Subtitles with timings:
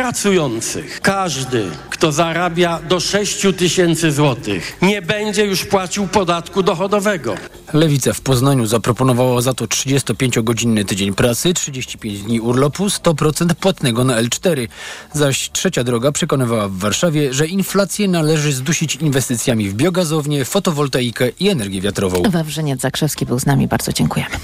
[0.00, 1.00] pracujących.
[1.00, 7.34] Każdy, kto zarabia do 6 tysięcy złotych, nie będzie już płacił podatku dochodowego.
[7.72, 14.22] Lewica w Poznaniu zaproponowała za to 35-godzinny tydzień pracy, 35 dni urlopu, 100% płatnego na
[14.22, 14.68] L4.
[15.12, 21.48] Zaś trzecia droga przekonywała w Warszawie, że inflację należy zdusić inwestycjami w biogazownię, fotowoltaikę i
[21.48, 22.22] energię wiatrową.
[22.30, 23.68] Wawrzyniec Zakrzewski był z nami.
[23.68, 24.36] Bardzo dziękujemy.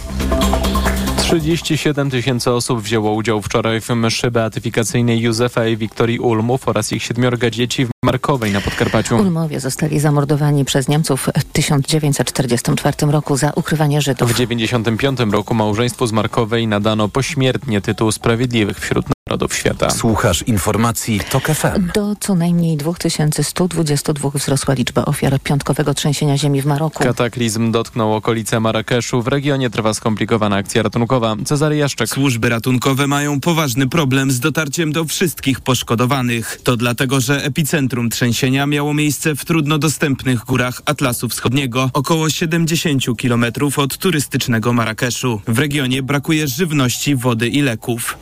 [1.27, 7.02] 37 tysięcy osób wzięło udział wczoraj w mszy beatyfikacyjnej Józefa i Wiktorii Ulmów oraz ich
[7.02, 9.16] siedmiorga dzieci w Markowej na Podkarpaciu.
[9.16, 14.30] Ulmowie zostali zamordowani przez Niemców w 1944 roku za ukrywanie Żydów.
[14.30, 19.90] W 1995 roku małżeństwu z Markowej nadano pośmiertnie tytuł Sprawiedliwych wśród Narodów Świata.
[19.90, 21.90] Słuchasz informacji TOK FM.
[21.94, 27.04] Do co najmniej 2122 wzrosła liczba ofiar piątkowego trzęsienia ziemi w Maroku.
[27.04, 29.22] Kataklizm dotknął okolice Marrakeszu.
[29.22, 31.36] W regionie trwa skomplikowana akcja ratunkowa.
[31.44, 32.08] Cezary Jaszczek.
[32.08, 36.60] Służby ratunkowe mają poważny problem z dotarciem do wszystkich poszkodowanych.
[36.64, 43.05] To dlatego, że epicentrum trzęsienia miało miejsce w trudno dostępnych górach Atlasu Wschodniego, około 70
[43.22, 43.44] km
[43.77, 45.40] od turystycznego Marrakeszu.
[45.48, 48.16] W regionie brakuje żywności, wody i leków.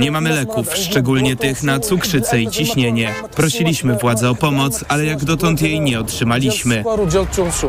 [0.00, 3.14] Nie mamy leków, szczególnie tych na cukrzycę i ciśnienie.
[3.36, 6.84] Prosiliśmy władze o pomoc, ale jak dotąd jej nie otrzymaliśmy.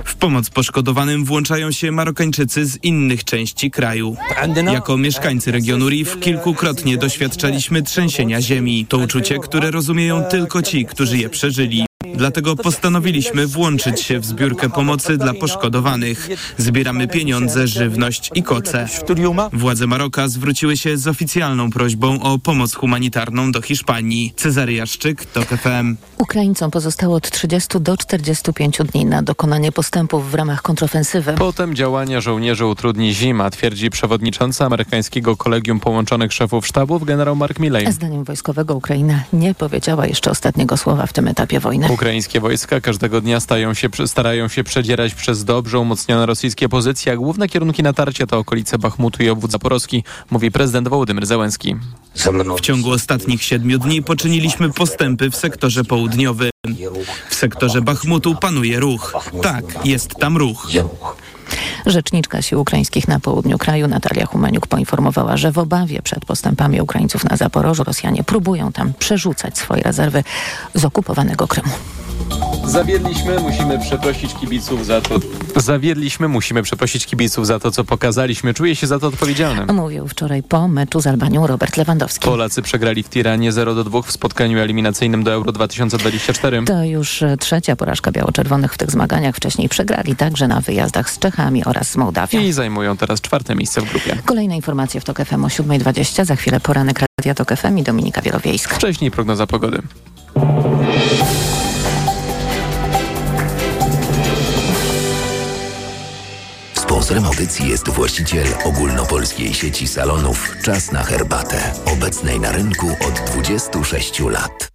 [0.05, 4.15] W pomoc poszkodowanym włączają się Marokańczycy z innych części kraju.
[4.73, 8.85] Jako mieszkańcy regionu Rif kilkukrotnie doświadczaliśmy trzęsienia ziemi.
[8.89, 11.90] To uczucie, które rozumieją tylko ci, którzy je przeżyli.
[12.15, 16.29] Dlatego postanowiliśmy włączyć się w zbiórkę pomocy dla poszkodowanych.
[16.57, 18.87] Zbieramy pieniądze, żywność i koce.
[19.53, 24.33] Władze Maroka zwróciły się z oficjalną prośbą o pomoc humanitarną do Hiszpanii.
[24.35, 25.95] Cezary Jaszczyk, TOK FM.
[26.17, 31.33] Ukraińcom pozostało od 30 do 45 dni na dokonanie postępów w ramach kontrofensywy.
[31.37, 37.91] Potem działania żołnierzy utrudni zima, twierdzi przewodniczący amerykańskiego Kolegium Połączonych Szefów Sztabów generał Mark Milley.
[37.91, 41.87] Zdaniem wojskowego Ukraina nie powiedziała jeszcze ostatniego słowa w tym etapie wojny.
[41.91, 47.15] Ukraińskie wojska każdego dnia stają się, starają się przedzierać przez dobrze umocnione rosyjskie pozycje, a
[47.15, 51.75] główne kierunki natarcia to okolice Bachmutu i obwód Zaporowski, mówi prezydent Wołodymyr Zełenski.
[52.57, 56.51] W ciągu ostatnich siedmiu dni poczyniliśmy postępy w sektorze południowym.
[57.29, 59.13] W sektorze Bachmutu panuje ruch.
[59.41, 60.67] Tak, jest tam ruch.
[61.85, 67.23] Rzeczniczka Sił Ukraińskich na południu kraju Natalia Humaniuk poinformowała, że w obawie przed postępami Ukraińców
[67.23, 70.23] na Zaporożu Rosjanie próbują tam przerzucać swoje rezerwy
[70.73, 71.71] z okupowanego Krymu.
[72.65, 75.15] Zawiedliśmy, musimy przeprosić kibiców za to.
[75.55, 78.53] Zawiedliśmy, musimy przeprosić kibiców za to, co pokazaliśmy.
[78.53, 79.75] Czuję się za to odpowiedzialnym.
[79.75, 82.25] Mówił wczoraj po meczu z Albanią Robert Lewandowski.
[82.25, 86.63] Polacy przegrali w Tiranie 0 do 2 w spotkaniu eliminacyjnym do Euro 2024.
[86.63, 89.35] To już trzecia porażka biało-czerwonych w tych zmaganiach.
[89.35, 92.39] Wcześniej przegrali także na wyjazdach z Czechami oraz z Mołdawią.
[92.39, 94.17] I zajmują teraz czwarte miejsce w grupie.
[94.25, 96.25] Kolejne informacje w TOK FM o 7.20.
[96.25, 98.75] Za chwilę poranek Radia TOK FM i Dominika Wielowiejska.
[98.75, 99.81] Wcześniej prognoza pogody.
[107.01, 114.19] Sponsorem audycji jest właściciel ogólnopolskiej sieci salonów Czas na herbatę, obecnej na rynku od 26
[114.19, 114.71] lat.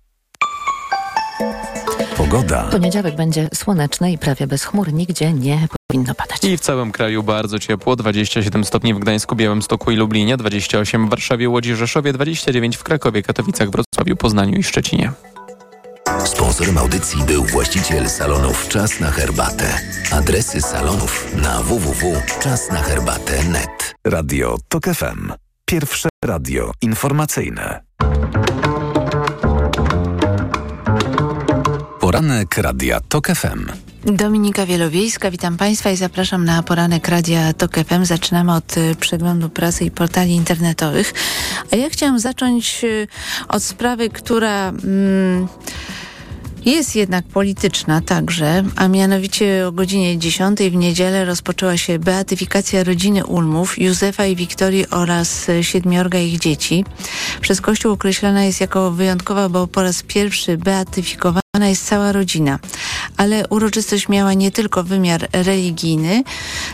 [2.17, 2.63] Pogoda.
[2.63, 4.93] Poniedziałek będzie słoneczny i prawie bez chmur.
[4.93, 6.45] Nigdzie nie powinno padać.
[6.45, 7.97] I w całym kraju bardzo ciepło.
[7.97, 13.23] 27 stopni w Gdańsku, Białymstoku i Lublinie, 28 w Warszawie, Łodzi, Rzeszowie, 29 w Krakowie,
[13.23, 15.13] Katowicach, Wrocławiu, Poznaniu i Szczecinie.
[16.25, 19.81] Sponsorem audycji był właściciel salonów Czas na herbatę.
[20.13, 23.95] Adresy salonów na www.czasnaherbatę.net.
[24.07, 25.33] Radio TOK FM.
[25.65, 27.85] Pierwsze radio informacyjne.
[32.17, 33.67] Poranek Radia TOK FM.
[34.05, 38.05] Dominika Wielowiejska, witam Państwa i zapraszam na poranek Radia TOK FM.
[38.05, 41.15] Zaczynamy od y, przeglądu prasy i portali internetowych.
[41.73, 43.09] A ja chciałam zacząć y,
[43.49, 44.69] od sprawy, która...
[44.69, 45.49] Mm,
[46.71, 53.27] jest jednak polityczna także, a mianowicie o godzinie 10 w niedzielę rozpoczęła się beatyfikacja rodziny
[53.27, 56.85] Ulmów, Józefa i Wiktorii oraz siedmiorga ich dzieci.
[57.41, 62.59] Przez Kościół określana jest jako wyjątkowa, bo po raz pierwszy beatyfikowana jest cała rodzina.
[63.17, 66.23] Ale uroczystość miała nie tylko wymiar religijny,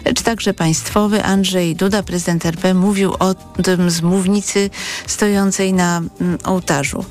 [0.05, 1.25] lecz także państwowy.
[1.25, 4.71] Andrzej Duda, prezydent RP, mówił o tym z mównicy
[5.07, 7.05] stojącej na mm, ołtarzu.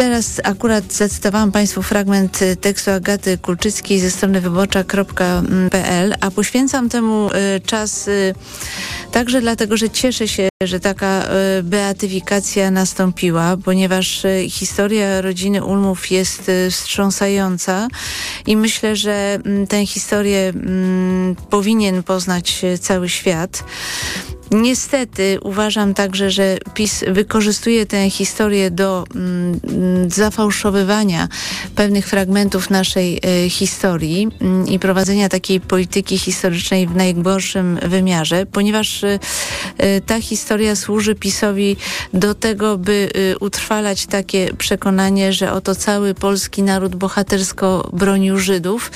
[0.00, 7.30] Teraz akurat zacytowałam Państwu fragment y, tekstu Agaty Kulczyckiej ze strony wyborcza.pl, a poświęcam temu
[7.56, 8.34] y, czas y,
[9.12, 11.22] także dlatego, że cieszę się, że taka
[11.62, 17.88] beatyfikacja nastąpiła, ponieważ historia rodziny Ulmów jest wstrząsająca
[18.46, 23.64] i myślę, że mm, tę historię mm, powinien poznać cały świat.
[24.50, 29.60] Niestety uważam także, że PiS wykorzystuje tę historię do mm,
[30.10, 31.28] zafałszowywania
[31.74, 39.02] pewnych fragmentów naszej y, historii mm, i prowadzenia takiej polityki historycznej w najgorszym wymiarze, ponieważ
[39.02, 39.18] y,
[39.82, 41.76] y, ta historia służy PiSowi
[42.14, 43.10] do tego, by
[43.40, 48.90] utrwalać takie przekonanie, że oto cały polski naród bohatersko bronił Żydów,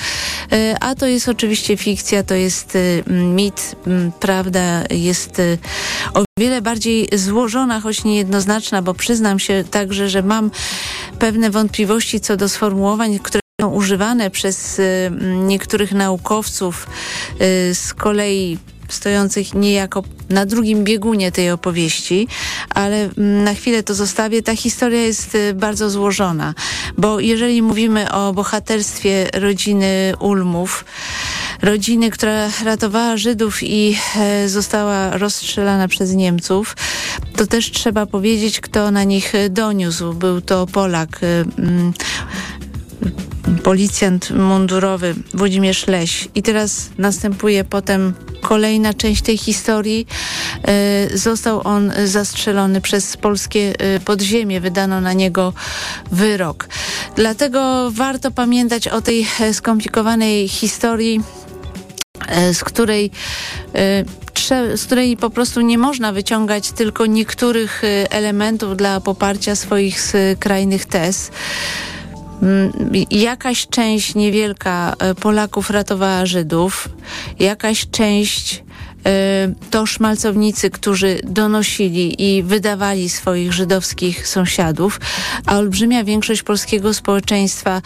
[0.79, 2.77] a to jest oczywiście fikcja, to jest
[3.07, 3.75] mit,
[4.19, 5.41] prawda jest
[6.13, 10.51] o wiele bardziej złożona, choć niejednoznaczna, bo przyznam się także, że mam
[11.19, 16.87] pewne wątpliwości co do sformułowań, które są używane przez y, niektórych naukowców
[17.41, 18.57] y, z kolei
[18.89, 22.27] stojących niejako na drugim biegunie tej opowieści,
[22.69, 24.41] ale mm, na chwilę to zostawię.
[24.41, 26.53] Ta historia jest y, bardzo złożona,
[26.97, 30.85] bo jeżeli mówimy o bohaterstwie rodziny Ulmów,
[31.61, 36.75] rodziny, która ratowała Żydów i e, została rozstrzelana przez Niemców,
[37.35, 40.13] to też trzeba powiedzieć, kto na nich doniósł.
[40.13, 41.19] Był to Polak.
[43.47, 46.27] E, policjant mundurowy Włodzimierz Leś.
[46.35, 50.07] I teraz następuje potem kolejna część tej historii.
[50.67, 53.73] E, został on zastrzelony przez polskie
[54.05, 54.61] podziemie.
[54.61, 55.53] Wydano na niego
[56.11, 56.67] wyrok.
[57.15, 61.21] Dlatego warto pamiętać o tej skomplikowanej historii
[62.27, 63.11] E, z której
[63.75, 64.05] e,
[64.77, 70.85] z której po prostu nie można wyciągać tylko niektórych e, elementów dla poparcia swoich skrajnych
[70.85, 71.31] tez.
[72.41, 72.71] Mm,
[73.11, 76.89] jakaś część niewielka Polaków ratowała Żydów,
[77.39, 78.64] jakaś część
[79.71, 84.99] to szmalcownicy, którzy donosili i wydawali swoich żydowskich sąsiadów,
[85.45, 87.81] a olbrzymia większość polskiego społeczeństwa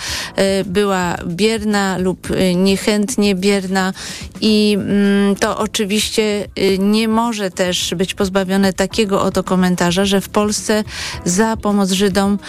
[0.61, 3.93] y, była bierna lub y, niechętnie bierna
[4.41, 6.47] i mm, to oczywiście
[6.79, 10.83] nie może też być pozbawione takiego oto komentarza, że w Polsce
[11.25, 12.39] za pomoc Żydom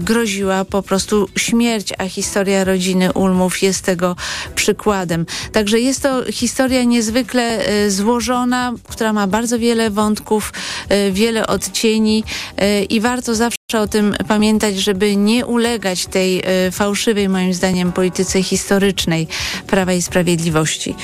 [0.00, 4.16] groziła po prostu śmierć, a historia rodziny Ulmów jest tego
[4.54, 5.26] przykładem.
[5.52, 10.52] Także jest to historia niezwykle złożona, która ma bardzo wiele wątków,
[10.88, 12.24] e, wiele odcieni
[12.56, 18.42] e, i warto zawsze o tym pamiętać, żeby nie ulegać tej fałszywej, moim zdaniem, polityce
[18.42, 19.26] historycznej
[19.66, 20.94] Prawa i Sprawiedliwości.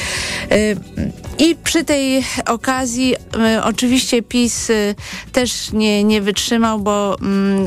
[1.38, 3.14] I przy tej okazji
[3.62, 4.68] oczywiście PiS
[5.32, 7.66] też nie, nie wytrzymał, bo mm,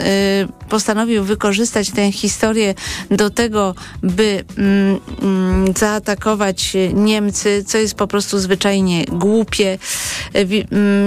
[0.69, 2.75] postanowił wykorzystać tę historię
[3.11, 9.77] do tego, by mm, mm, zaatakować Niemcy, co jest po prostu zwyczajnie głupie.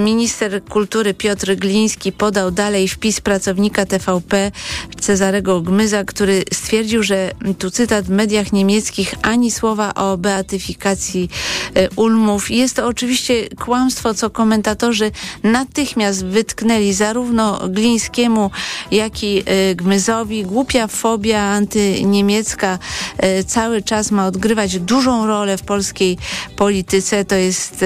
[0.05, 4.51] Minister kultury Piotr Gliński podał dalej wpis pracownika TVP
[4.99, 11.29] Cezarego Gmyza, który stwierdził, że tu cytat w mediach niemieckich ani słowa o beatyfikacji
[11.75, 12.51] e, Ulmów.
[12.51, 15.11] Jest to oczywiście kłamstwo, co komentatorzy
[15.43, 18.51] natychmiast wytknęli zarówno Glińskiemu,
[18.91, 20.43] jak i e, Gmyzowi.
[20.43, 22.79] Głupia fobia antyniemiecka
[23.17, 26.17] e, cały czas ma odgrywać dużą rolę w polskiej
[26.55, 27.25] polityce.
[27.25, 27.85] To jest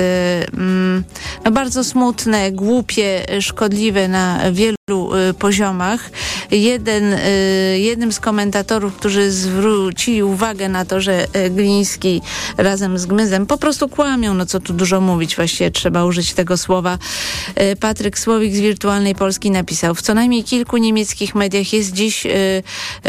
[0.53, 1.03] mm,
[1.45, 6.09] no, bardzo smutne, głupie, szkodliwe na wielu y, poziomach.
[6.51, 7.19] Jeden, y,
[7.79, 12.21] jednym z komentatorów, którzy zwrócili uwagę na to, że y, Gliński
[12.57, 16.57] razem z Gmyzem po prostu kłamią, no co tu dużo mówić, właściwie trzeba użyć tego
[16.57, 16.97] słowa.
[17.79, 22.27] Patryk Słowik z Wirtualnej Polski napisał, w co najmniej kilku niemieckich mediach jest dziś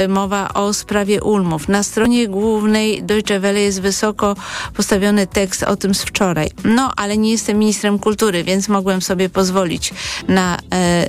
[0.09, 1.69] mowa o sprawie Ulmów.
[1.69, 4.37] Na stronie głównej Deutsche Welle jest wysoko
[4.75, 6.51] postawiony tekst o tym z wczoraj.
[6.65, 9.95] No, ale nie jestem ministrem kultury, więc mogłem sobie pozwolić
[10.29, 10.61] na e,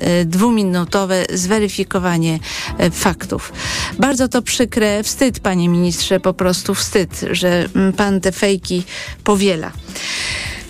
[0.02, 0.26] e,
[0.64, 2.40] dwuminutowe zweryfikowanie
[2.78, 3.54] e, faktów.
[4.00, 8.84] Bardzo to przykre, wstyd, panie ministrze, po prostu wstyd, że mm, pan te fejki
[9.24, 9.72] powiela.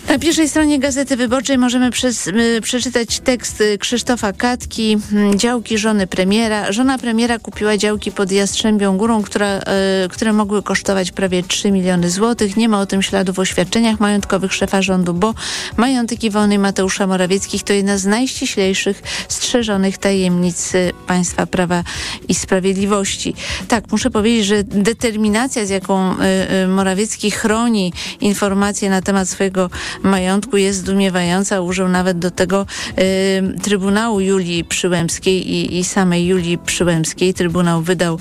[0.08, 4.98] Na pierwszej stronie Gazety Wyborczej możemy przez, y, przeczytać tekst Krzysztofa Katki,
[5.34, 6.72] y, działki żony premiera.
[6.72, 9.62] Żona premiera kupiła działki pod Jastrzębią Górą, która, y,
[10.08, 12.56] które mogły kosztować prawie 3 miliony złotych.
[12.56, 15.34] Nie ma o tym śladów w oświadczeniach majątkowych szefa rządu, bo
[15.76, 20.72] majątek Iwony Mateusza Morawieckich to jedna z najściślejszych strzeżonych tajemnic
[21.06, 21.84] państwa prawa
[22.28, 23.34] i sprawiedliwości.
[23.68, 26.16] Tak, muszę powiedzieć, że determinacja, z jaką y,
[26.64, 29.70] y, Morawiecki chroni informacje na temat swojego
[30.02, 31.60] majątku jest zdumiewająca.
[31.60, 32.66] Użył nawet do tego
[32.98, 37.34] y, Trybunału Julii Przyłębskiej i, i samej Julii Przyłębskiej.
[37.34, 38.18] Trybunał wydał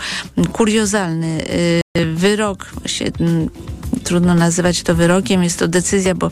[0.53, 1.42] kuriozalny
[1.98, 2.72] y, wyrok,
[4.04, 6.32] trudno nazywać to wyrokiem, jest to decyzja, bo,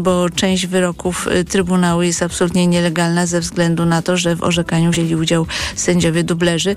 [0.00, 5.16] bo część wyroków Trybunału jest absolutnie nielegalna ze względu na to, że w orzekaniu wzięli
[5.16, 6.76] udział sędziowie dublerzy.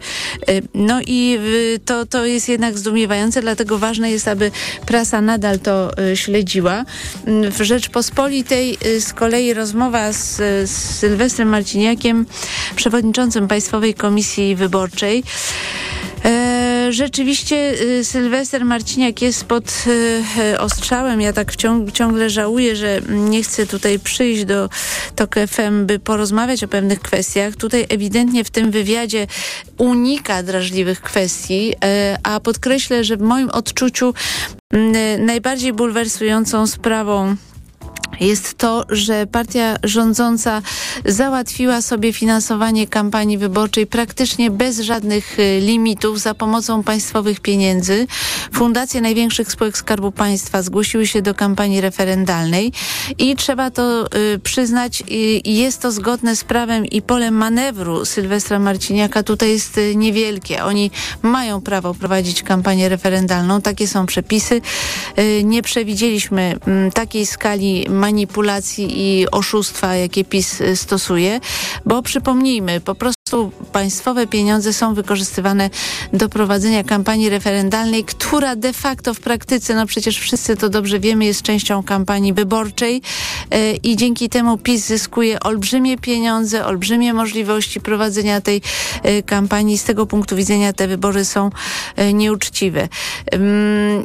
[0.74, 1.39] No i
[1.86, 4.51] to, to jest jednak zdumiewające, dlatego ważne jest, aby
[4.86, 6.86] prasa nadal to śledziła.
[7.51, 10.36] W Rzeczpospolitej z kolei rozmowa z,
[10.70, 12.25] z Sylwestrem Marciniakiem,
[12.75, 15.24] przewodniczącym Państwowej Komisji Wyborczej.
[16.93, 19.85] Rzeczywiście y, Sylwester Marciniak jest pod
[20.51, 21.21] y, ostrzałem.
[21.21, 21.55] Ja tak
[21.93, 24.69] ciągle żałuję, że nie chcę tutaj przyjść do
[25.15, 27.55] TOK FM, by porozmawiać o pewnych kwestiach.
[27.55, 29.27] Tutaj ewidentnie w tym wywiadzie
[29.77, 31.73] unika drażliwych kwestii,
[32.23, 34.13] a podkreślę, że w moim odczuciu
[35.19, 37.35] najbardziej bulwersującą sprawą
[38.20, 40.62] jest to, że partia rządząca
[41.05, 48.08] załatwiła sobie finansowanie kampanii wyborczej praktycznie bez żadnych y, limitów za pomocą państwowych pieniędzy.
[48.53, 52.72] Fundacje największych spółek Skarbu Państwa zgłosiły się do kampanii referendalnej
[53.17, 55.05] i trzeba to y, przyznać, y,
[55.46, 60.63] jest to zgodne z prawem i polem manewru Sylwestra Marciniaka tutaj jest niewielkie.
[60.63, 60.91] Oni
[61.22, 64.62] mają prawo prowadzić kampanię referendalną, takie są przepisy.
[65.43, 71.39] Nie przewidzieliśmy mm, takiej skali manipulacji i oszustwa, jakie PiS y, stosuje,
[71.86, 73.23] bo przypomnijmy, po prostu
[73.71, 75.69] państwowe pieniądze są wykorzystywane
[76.13, 81.25] do prowadzenia kampanii referendalnej, która de facto w praktyce, no przecież wszyscy to dobrze wiemy,
[81.25, 83.01] jest częścią kampanii wyborczej
[83.53, 88.61] y, i dzięki temu PiS zyskuje olbrzymie pieniądze, olbrzymie możliwości prowadzenia tej
[89.05, 89.77] y, kampanii.
[89.77, 91.49] Z tego punktu widzenia te wybory są
[92.13, 92.87] nieuczciwe.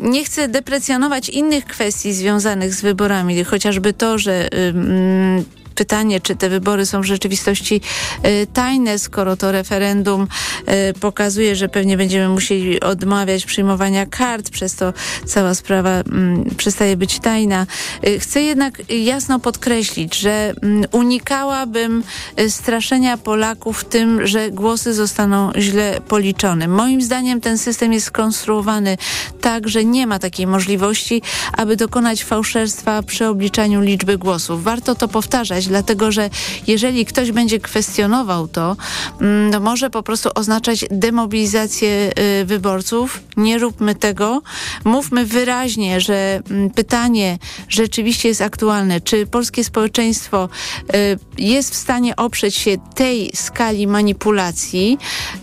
[0.02, 4.48] Nie chcę deprecjonować innych kwestii związanych z wyborami, chociażby to, że
[5.78, 7.80] pytanie, czy te wybory są w rzeczywistości
[8.26, 10.22] y, tajne, skoro to referendum
[10.90, 14.92] y, pokazuje, że pewnie będziemy musieli odmawiać przyjmowania kart, przez to
[15.26, 17.66] cała sprawa mm, przestaje być tajna.
[18.06, 22.02] Y, chcę jednak jasno podkreślić, że mm, unikałabym
[22.48, 26.68] straszenia Polaków tym, że głosy zostaną źle policzone.
[26.68, 28.96] Moim zdaniem ten system jest skonstruowany
[29.40, 34.64] tak, że nie ma takiej możliwości, aby dokonać fałszerstwa przy obliczaniu liczby głosów.
[34.64, 36.30] Warto to powtarzać, dlatego że
[36.66, 38.76] jeżeli ktoś będzie kwestionował to,
[39.20, 42.10] mm, to może po prostu oznaczać demobilizację
[42.40, 43.20] y, wyborców.
[43.36, 44.42] Nie róbmy tego.
[44.84, 49.00] Mówmy wyraźnie, że mm, pytanie rzeczywiście jest aktualne.
[49.00, 50.48] Czy polskie społeczeństwo
[50.94, 54.98] y, jest w stanie oprzeć się tej skali manipulacji,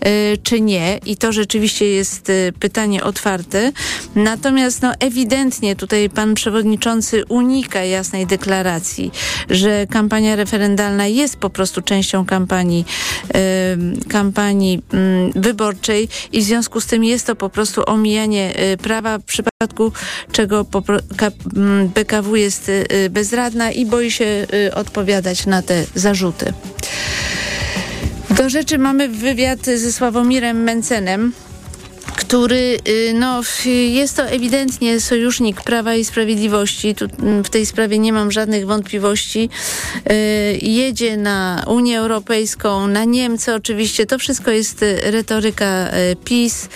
[0.05, 1.00] y, czy nie?
[1.05, 3.72] I to rzeczywiście jest pytanie otwarte.
[4.15, 9.12] Natomiast no, ewidentnie tutaj pan przewodniczący unika jasnej deklaracji,
[9.50, 12.86] że kampania kampania referendalna jest po prostu częścią kampanii,
[14.10, 14.81] kampanii
[15.36, 19.24] y, wyborczej i w związku z tym jest to po prostu omijanie y, prawa, w
[19.24, 19.91] przypadku
[20.31, 20.65] czego
[21.95, 22.72] BKW jest
[23.10, 26.53] bezradna i boi się odpowiadać na te zarzuty.
[28.29, 31.34] Do rzeczy mamy wywiad ze Sławomirem Mencenem
[32.15, 33.41] który y, no,
[33.89, 36.95] jest to ewidentnie sojusznik Prawa i Sprawiedliwości.
[36.95, 39.50] Tu mm, w tej sprawie nie mam żadnych wątpliwości.
[40.12, 44.05] Y, jedzie na Unię Europejską, na Niemcy oczywiście.
[44.05, 45.89] To wszystko jest y, retoryka
[46.25, 46.69] PiS.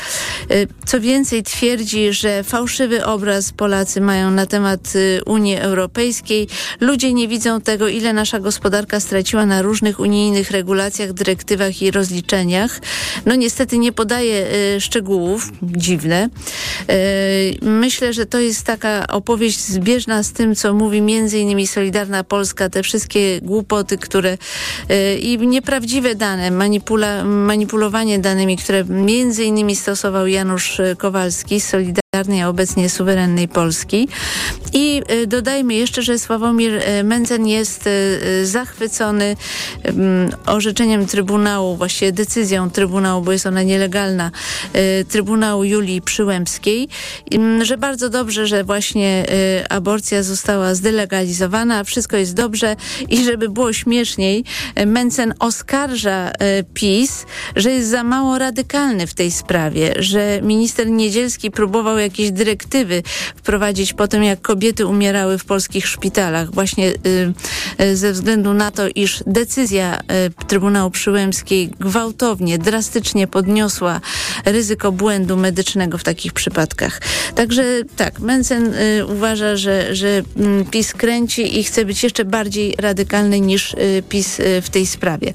[0.86, 4.94] Co więcej twierdzi, że fałszywy obraz Polacy mają na temat
[5.26, 6.48] Unii Europejskiej.
[6.80, 12.80] Ludzie nie widzą tego, ile nasza gospodarka straciła na różnych unijnych regulacjach, dyrektywach i rozliczeniach.
[13.26, 14.48] No niestety nie podaje
[14.80, 15.19] szczegółów
[15.64, 16.30] dziwne.
[16.90, 16.96] E,
[17.62, 22.70] myślę, że to jest taka opowieść zbieżna z tym, co mówi między innymi Solidarna Polska,
[22.70, 24.38] te wszystkie głupoty, które
[24.90, 32.09] e, i nieprawdziwe dane, manipula, manipulowanie danymi, które między innymi stosował Janusz Kowalski z Solidarnej,
[32.44, 34.08] a obecnie suwerennej Polski.
[34.74, 37.90] I e, dodajmy jeszcze, że Sławomir Mencen jest
[38.44, 39.36] zachwycony
[40.46, 44.32] orzeczeniem Trybunału, właściwie decyzją Trybunału, bo jest ona nielegalna,
[45.10, 46.88] Trybunału Julii Przyłębskiej,
[47.32, 49.26] mm, że bardzo dobrze, że właśnie
[49.62, 52.76] y, aborcja została zdelegalizowana, wszystko jest dobrze
[53.10, 54.44] i żeby było śmieszniej,
[54.80, 56.34] y, Mencen oskarża y,
[56.74, 57.26] PiS,
[57.56, 63.04] że jest za mało radykalny w tej sprawie, że minister Niedzielski próbował jakieś dyrektywy
[63.36, 66.94] wprowadzić po tym, jak kobiety umierały w polskich szpitalach, właśnie
[67.94, 70.00] ze względu na to, iż decyzja
[70.48, 74.02] Trybunału Przyłębskiej gwałtownie, drastycznie podniosła
[74.46, 77.02] ryzyko błędu medycznego w takich przypadkach.
[77.36, 77.64] Także
[77.96, 80.24] tak, Mencen y, uważa, że, że y,
[80.72, 85.34] PiS kręci i chce być jeszcze bardziej radykalny niż y, PiS y, w tej sprawie.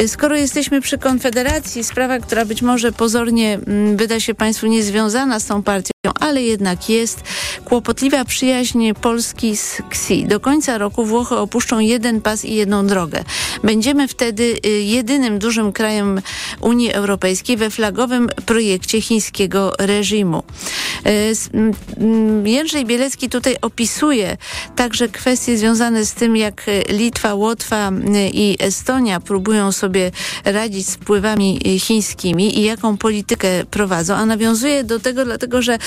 [0.00, 5.40] Y, skoro jesteśmy przy Konfederacji, sprawa, która być może pozornie mm, wyda się Państwu niezwiązana
[5.40, 7.20] z tą partią, ale jednak jest
[7.64, 10.24] kłopotliwa przyjaźń Polski z Xi.
[10.26, 13.24] Do końca roku Włochy opuszczą jeden pas i jedną drogę.
[13.64, 16.20] Będziemy wtedy y, jedynym dużym krajem
[16.60, 20.42] Unii Europejskiej we flagowym projekcie chińskiego reżimu.
[21.06, 21.32] Y,
[22.44, 24.36] Jędrzej Bielecki tutaj opisuje
[24.76, 27.90] także kwestie związane z tym, jak Litwa, Łotwa
[28.32, 30.10] i Estonia próbują sobie
[30.44, 35.78] radzić z wpływami chińskimi i jaką politykę prowadzą, a nawiązuje do tego dlatego, że y,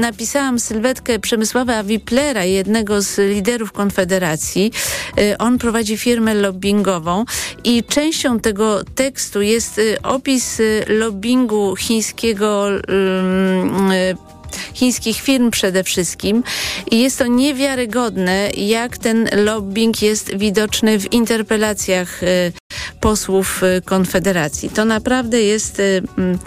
[0.00, 4.72] napisałam sylwetkę Przemysława Wiplera, jednego z liderów Konfederacji.
[5.18, 7.24] Y, on prowadzi firmę lobbyingową
[7.64, 14.37] i częścią tego tekstu jest y, opis y, lobbingu chińskiego y,
[14.74, 16.42] chińskich firm przede wszystkim
[16.90, 22.52] i jest to niewiarygodne, jak ten lobbying jest widoczny w interpelacjach y,
[23.00, 24.70] posłów y, Konfederacji.
[24.70, 26.38] To naprawdę jest y, mm,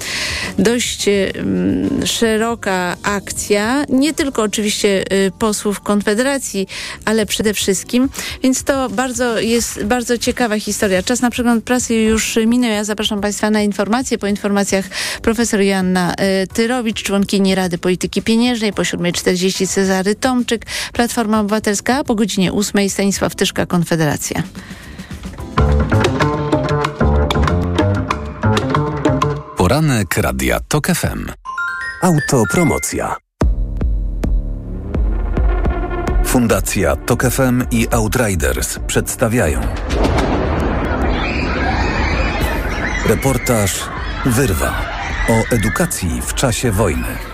[0.58, 5.04] dość mm, szeroka akcja, nie tylko oczywiście
[5.40, 6.68] posłów Konfederacji,
[7.06, 8.10] ale przede wszystkim,
[8.44, 11.04] więc to bardzo jest bardzo ciekawa historia.
[11.04, 12.72] Czas na przegląd prasy już minął.
[12.72, 14.18] Ja zapraszam Państwa na informacje.
[14.18, 14.86] Po informacjach
[15.22, 16.16] profesor Joanna
[16.54, 23.36] Tyrowicz, członkini Rady Polityki Pieniężnej, po 7.40 Cezary Tomczyk, Platforma Obywatelska, po godzinie 8 Stanisław
[23.36, 24.44] Tyszka, Konfederacja.
[29.58, 31.26] Poranek Radia TOK FM.
[32.02, 33.16] Autopromocja.
[36.26, 39.62] Fundacja TOK FM i Outriders przedstawiają
[43.08, 43.90] Reportaż
[44.26, 44.82] Wyrwa
[45.30, 47.31] o edukacji w czasie wojny.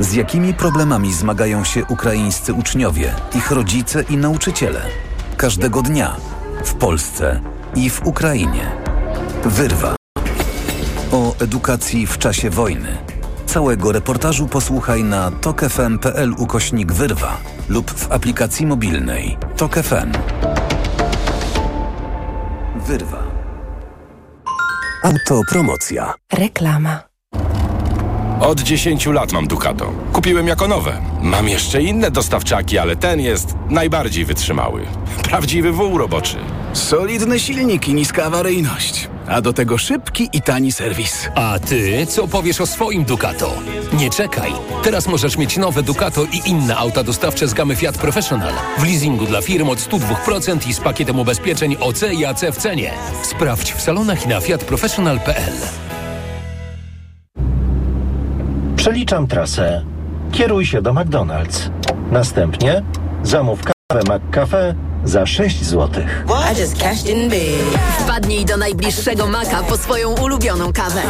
[0.00, 4.80] Z jakimi problemami zmagają się ukraińscy uczniowie, ich rodzice i nauczyciele?
[5.36, 6.16] Każdego dnia
[6.64, 7.40] w Polsce
[7.74, 8.72] i w Ukrainie.
[9.44, 9.96] Wyrwa.
[11.12, 12.98] O edukacji w czasie wojny.
[13.46, 17.36] Całego reportażu posłuchaj na tokefm.pl ukośnik wyrwa
[17.68, 20.12] lub w aplikacji mobilnej Tok FM.
[22.86, 23.22] Wyrwa.
[25.02, 26.14] Autopromocja.
[26.32, 27.09] Reklama.
[28.40, 29.92] Od 10 lat mam Ducato.
[30.12, 31.00] Kupiłem jako nowe.
[31.22, 34.86] Mam jeszcze inne dostawczaki, ale ten jest najbardziej wytrzymały.
[35.28, 36.36] Prawdziwy wół roboczy.
[36.72, 39.08] Solidny silnik i niska awaryjność.
[39.28, 41.28] A do tego szybki i tani serwis.
[41.34, 43.52] A ty co powiesz o swoim Ducato?
[43.92, 44.52] Nie czekaj.
[44.82, 48.52] Teraz możesz mieć nowe Ducato i inne auta dostawcze z gamy Fiat Professional.
[48.78, 52.92] W leasingu dla firm od 102% i z pakietem ubezpieczeń OC i AC w cenie.
[53.22, 55.52] Sprawdź w salonach i na fiatprofessional.pl.
[58.80, 59.84] Przeliczam trasę.
[60.32, 61.70] Kieruj się do McDonald's.
[62.10, 62.82] Następnie
[63.22, 66.04] zamów kawę McCafe za 6 zł.
[67.98, 71.02] Wpadnij do najbliższego Maka po swoją ulubioną kawę.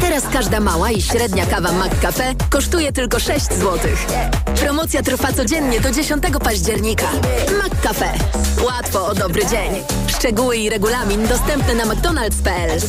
[0.00, 3.78] Teraz każda mała i średnia kawa McCafe kosztuje tylko 6 zł.
[4.60, 7.06] Promocja trwa codziennie do 10 października.
[7.64, 8.12] McCafe.
[8.66, 9.82] Łatwo o dobry dzień.
[10.06, 12.80] Szczegóły i regulamin dostępne na mcdonalds.pl.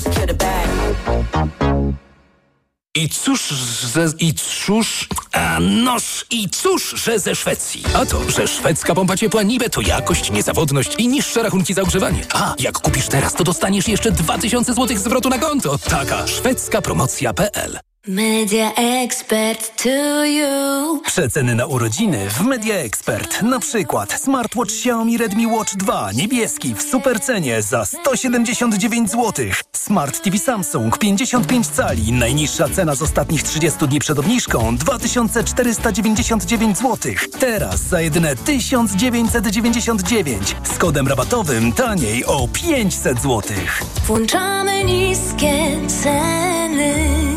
[2.97, 3.49] I cóż,
[3.93, 7.83] że, i cóż, a noż, i cóż, że ze Szwecji.
[7.93, 12.25] A to, że szwedzka pompa ciepła Nibe to jakość, niezawodność i niższe rachunki za ogrzewanie.
[12.33, 15.77] A, jak kupisz teraz, to dostaniesz jeszcze 2000 zł zwrotu na konto.
[15.77, 21.01] Taka szwedzka promocja.pl Media Expert to you.
[21.05, 23.41] Przeceny na urodziny w Media Expert.
[23.41, 29.45] Na przykład smartwatch Xiaomi Redmi Watch 2 niebieski w supercenie za 179 zł.
[29.75, 32.11] Smart TV Samsung 55 cali.
[32.11, 37.11] Najniższa cena z ostatnich 30 dni przed obniżką 2499 zł.
[37.39, 40.55] Teraz za jedyne 1999.
[40.63, 43.41] Z kodem rabatowym taniej o 500 zł.
[44.05, 47.36] Włączamy niskie ceny.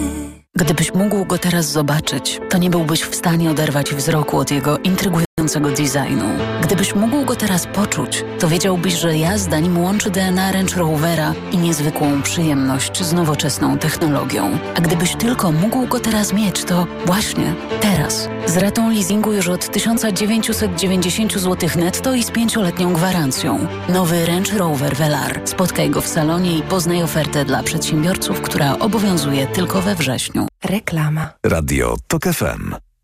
[0.60, 5.29] Gdybyś mógł go teraz zobaczyć, to nie byłbyś w stanie oderwać wzroku od jego intrygującego
[5.58, 6.24] designu.
[6.62, 11.58] Gdybyś mógł go teraz poczuć, to wiedziałbyś, że jazda nim łączy DNA Range Rovera i
[11.58, 14.58] niezwykłą przyjemność z nowoczesną technologią.
[14.74, 18.28] A gdybyś tylko mógł go teraz mieć, to właśnie teraz.
[18.46, 23.66] Z ratą leasingu już od 1990 zł netto i z pięcioletnią gwarancją.
[23.88, 25.40] Nowy Range Rover Velar.
[25.44, 30.46] Spotkaj go w salonie i poznaj ofertę dla przedsiębiorców, która obowiązuje tylko we wrześniu.
[30.64, 31.30] Reklama.
[31.44, 32.89] Radio TOK FM.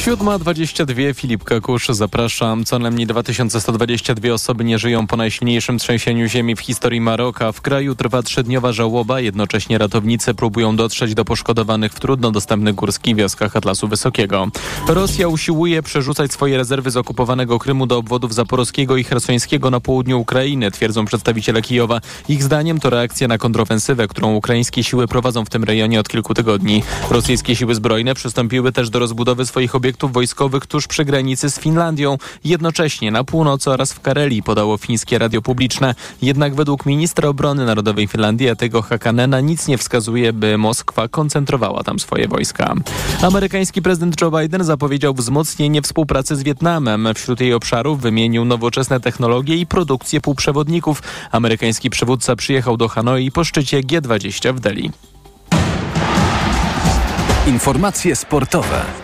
[0.00, 2.64] 7.22 Filip Kakusz, zapraszam.
[2.64, 7.52] Co najmniej 2122 osoby nie żyją po najsilniejszym trzęsieniu ziemi w historii Maroka.
[7.52, 13.16] W kraju trwa trzydniowa żałoba, jednocześnie ratownicy próbują dotrzeć do poszkodowanych w trudno dostępnych górskich
[13.16, 14.48] wioskach Atlasu Wysokiego.
[14.88, 20.20] Rosja usiłuje przerzucać swoje rezerwy z okupowanego Krymu do obwodów zaporowskiego i chersońskiego na południu
[20.20, 22.00] Ukrainy, twierdzą przedstawiciele Kijowa.
[22.28, 26.34] Ich zdaniem to reakcja na kontrofensywę, którą ukraińskie siły prowadzą w tym rejonie od kilku
[26.34, 26.82] tygodni.
[27.10, 32.18] Rosyjskie siły zbrojne przystąpiły też do rozbudowy swoich obiektów wojskowych tuż przy granicy z Finlandią,
[32.44, 35.94] jednocześnie na północy oraz w Karelii, podało fińskie radio publiczne.
[36.22, 41.98] Jednak według ministra obrony narodowej Finlandii, tego Hakanena, nic nie wskazuje, by Moskwa koncentrowała tam
[41.98, 42.74] swoje wojska.
[43.22, 47.08] Amerykański prezydent Joe Biden zapowiedział wzmocnienie współpracy z Wietnamem.
[47.14, 51.02] Wśród jej obszarów wymienił nowoczesne technologie i produkcję półprzewodników.
[51.32, 54.90] Amerykański przywódca przyjechał do Hanoi po szczycie G20 w Delhi.
[57.46, 58.99] Informacje sportowe.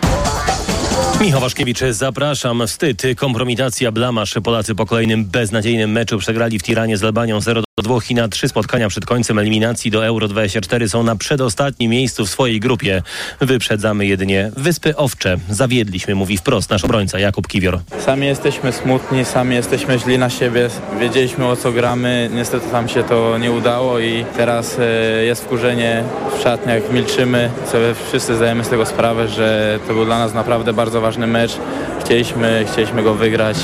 [1.21, 2.67] Michał Waszkiewicz, zapraszam.
[2.67, 4.35] Wstyd, kompromitacja, blamasz.
[4.43, 8.27] Polacy po kolejnym beznadziejnym meczu przegrali w Tiranie z Albanią 0 do 2 i na
[8.27, 13.01] trzy spotkania przed końcem eliminacji do Euro 24 są na przedostatnim miejscu w swojej grupie.
[13.39, 15.37] Wyprzedzamy jedynie Wyspy Owcze.
[15.49, 17.79] Zawiedliśmy, mówi wprost nasz obrońca Jakub Kiwior.
[17.99, 20.69] Sami jesteśmy smutni, sami jesteśmy źli na siebie.
[20.99, 26.03] Wiedzieliśmy o co gramy, niestety tam się to nie udało i teraz e, jest wkurzenie
[26.39, 27.49] w szatniach, milczymy.
[27.71, 31.57] Sobie wszyscy zdajemy z tego sprawę, że to był dla nas naprawdę bardzo ważny mecz.
[32.05, 33.57] Chcieliśmy, chcieliśmy go wygrać.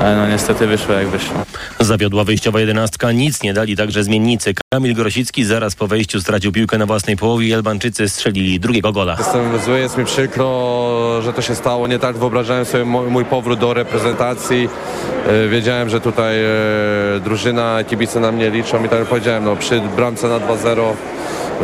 [0.00, 1.34] Ale no niestety wyszło jak wyszło.
[1.80, 4.52] Zawiodła wyjściowa jedenastka, nic nie dali także zmiennicy.
[4.72, 9.16] Kamil Grosicki zaraz po wejściu stracił piłkę na własnej połowie i Albańczycy strzelili drugiego gola.
[9.18, 11.86] Jestem zły, jest mi przykro, że to się stało.
[11.86, 14.68] Nie tak wyobrażałem sobie mój, mój powrót do reprezentacji.
[15.28, 16.48] E, Wiedziałem, że tutaj e,
[17.24, 20.92] drużyna, kibice na mnie liczą i tak jak powiedziałem, no, przy bramce na 2-0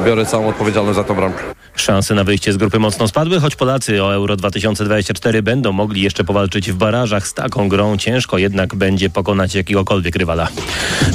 [0.07, 1.43] biorę całą odpowiedzialność za tą bramkę.
[1.81, 6.25] Szanse na wyjście z grupy mocno spadły, choć Polacy o Euro 2024 będą mogli jeszcze
[6.25, 7.29] powalczyć w barażach.
[7.29, 10.49] Z taką grą ciężko jednak będzie pokonać jakiegokolwiek rywala.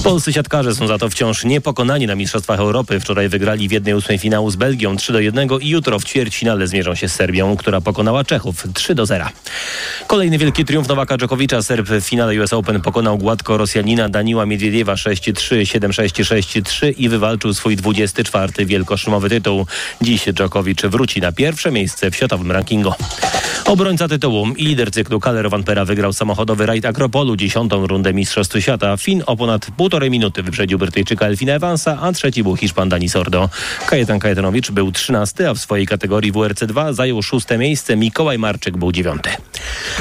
[0.04, 3.00] Polscy siatkarze są za to wciąż niepokonani na Mistrzostwach Europy.
[3.00, 6.68] Wczoraj wygrali w jednej ósmej finału z Belgią 3 do 1 i jutro w ćwierćfinale
[6.68, 9.26] zmierzą się z Serbią, która pokonała Czechów 3 do 0.
[10.08, 11.62] Kolejny wielki triumf Nowaka Dżokowicza.
[11.62, 17.54] Serb w finale US Open pokonał gładko Rosjanina Daniła Miedwiediewa 6-3, 7-6, 6-3 i wywalczył
[17.54, 19.66] swój 24 wielkoszymowy tytuł.
[20.02, 20.53] Dziś Dżokowicz
[20.84, 22.94] wróci na pierwsze miejsce w światowym rankingu.
[23.66, 28.98] Obrońca tytułu i lider cyklu Kaler Vanpera wygrał samochodowy rajd Akropolu, dziesiątą rundę Mistrzostw Świata.
[28.98, 33.50] Fin o ponad półtorej minuty wyprzedził Brytyjczyka Elfina Evansa, a trzeci był Hiszpan Dani Sordo.
[33.88, 37.96] Kajetan Kajetanowicz był trzynasty, a w swojej kategorii WRC2 zajął szóste miejsce.
[37.96, 39.30] Mikołaj Marczyk był dziewiąty.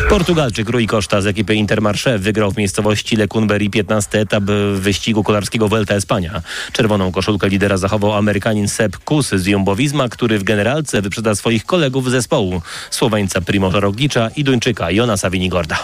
[0.09, 5.95] Portugalczyk Rui Costa z ekipy Intermarché wygrał w miejscowości Lecunberry 15 etap wyścigu kolarskiego Vuelta
[5.95, 6.43] Espania.
[6.73, 12.09] Czerwoną koszulkę lidera zachował Amerykanin Sepp Kuss z Jumbo-Visma, który w generalce wyprzeda swoich kolegów
[12.09, 12.63] z zespołu.
[12.91, 15.79] Słoweńca Primoza Roglicza i Duńczyka Jonasa Winigorda.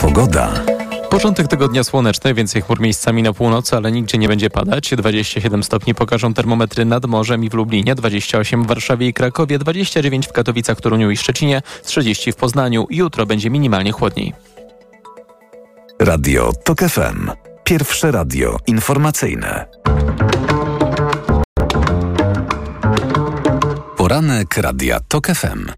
[0.00, 0.64] Pogoda.
[1.10, 4.90] Początek tygodnia słoneczny, więcej chmur miejscami na północy, ale nigdzie nie będzie padać.
[4.96, 10.26] 27 stopni pokażą termometry nad morzem i w Lublinie, 28 w Warszawie i Krakowie, 29
[10.26, 12.86] w Katowicach, Toruniu i Szczecinie, 30 w Poznaniu.
[12.90, 14.32] Jutro będzie minimalnie chłodniej.
[16.00, 17.53] Radio TOK FM.
[17.64, 19.66] Pierwsze radio informacyjne.
[23.96, 25.72] Poranek Radia TOK FM.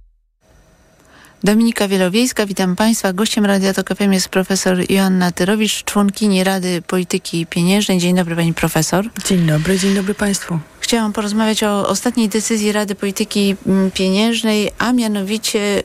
[1.45, 3.13] Dominika Wielowiejska, witam Państwa.
[3.13, 7.99] Gościem Radia Tok FM jest profesor Joanna Tyrowicz, członkini Rady Polityki Pieniężnej.
[7.99, 9.05] Dzień dobry Pani Profesor.
[9.25, 10.59] Dzień dobry, dzień dobry Państwu.
[10.87, 15.83] Chciałam porozmawiać o ostatniej decyzji Rady Polityki mm, Pieniężnej, a mianowicie y,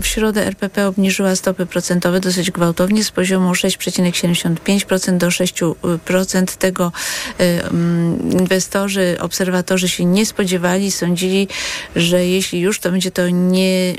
[0.00, 6.56] w środę RPP obniżyła stopy procentowe dosyć gwałtownie z poziomu 6,75% do 6%.
[6.56, 6.92] Tego
[7.40, 10.90] y, mm, inwestorzy, obserwatorzy się nie spodziewali.
[10.90, 11.48] Sądzili,
[11.96, 13.94] że jeśli już, to będzie to nie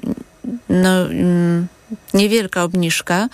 [0.69, 1.67] no, mm,
[2.13, 3.29] niewielka obniżka,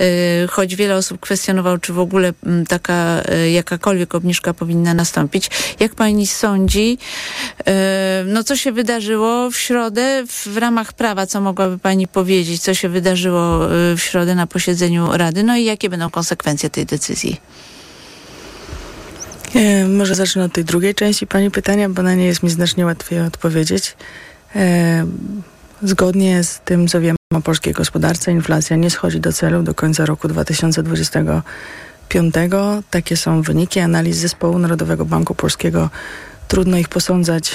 [0.00, 5.50] y, choć wiele osób kwestionowało, czy w ogóle mm, taka y, jakakolwiek obniżka powinna nastąpić.
[5.80, 6.98] Jak pani sądzi,
[7.60, 7.64] y,
[8.26, 12.88] no co się wydarzyło w środę w ramach prawa, co mogłaby pani powiedzieć, co się
[12.88, 17.40] wydarzyło w środę na posiedzeniu Rady, no i jakie będą konsekwencje tej decyzji?
[19.54, 22.86] E, może zacznę od tej drugiej części pani pytania, bo na nie jest mi znacznie
[22.86, 23.96] łatwiej odpowiedzieć.
[24.56, 25.06] E,
[25.82, 30.06] Zgodnie z tym, co wiemy o polskiej gospodarce, inflacja nie schodzi do celu do końca
[30.06, 32.34] roku 2025.
[32.90, 35.90] Takie są wyniki analiz Zespołu Narodowego Banku Polskiego.
[36.48, 37.52] Trudno ich posądzać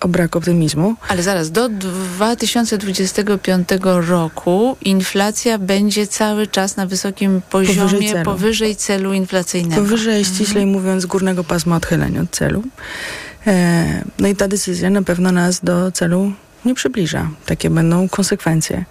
[0.00, 0.94] o brak optymizmu.
[1.08, 8.76] Ale zaraz, do 2025 roku inflacja będzie cały czas na wysokim poziomie, Powyżej celu, powyżej
[8.76, 9.82] celu inflacyjnego.
[9.82, 12.62] Powyżej, ściślej mówiąc, górnego pasma odchylenia od celu.
[13.46, 16.32] E, no i ta decyzja na pewno nas do celu
[16.64, 17.30] nie przybliża.
[17.46, 18.84] Takie będą konsekwencje.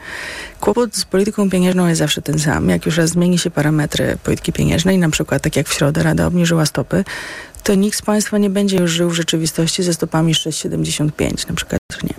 [0.60, 2.70] Kłopot z polityką pieniężną jest zawsze ten sam.
[2.70, 6.28] Jak już raz zmieni się parametry polityki pieniężnej, na przykład tak jak w środę Rada
[6.28, 7.04] obniżyła stopy,
[7.64, 11.50] to nikt z Państwa nie będzie już żył w rzeczywistości ze stopami 6,75.
[11.50, 12.14] Na przykład, nie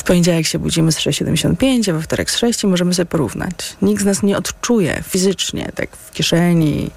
[0.00, 3.76] w poniedziałek się budzimy z 6,75, a we wtorek z 6 i możemy sobie porównać.
[3.82, 6.90] Nikt z nas nie odczuje fizycznie, tak w kieszeni,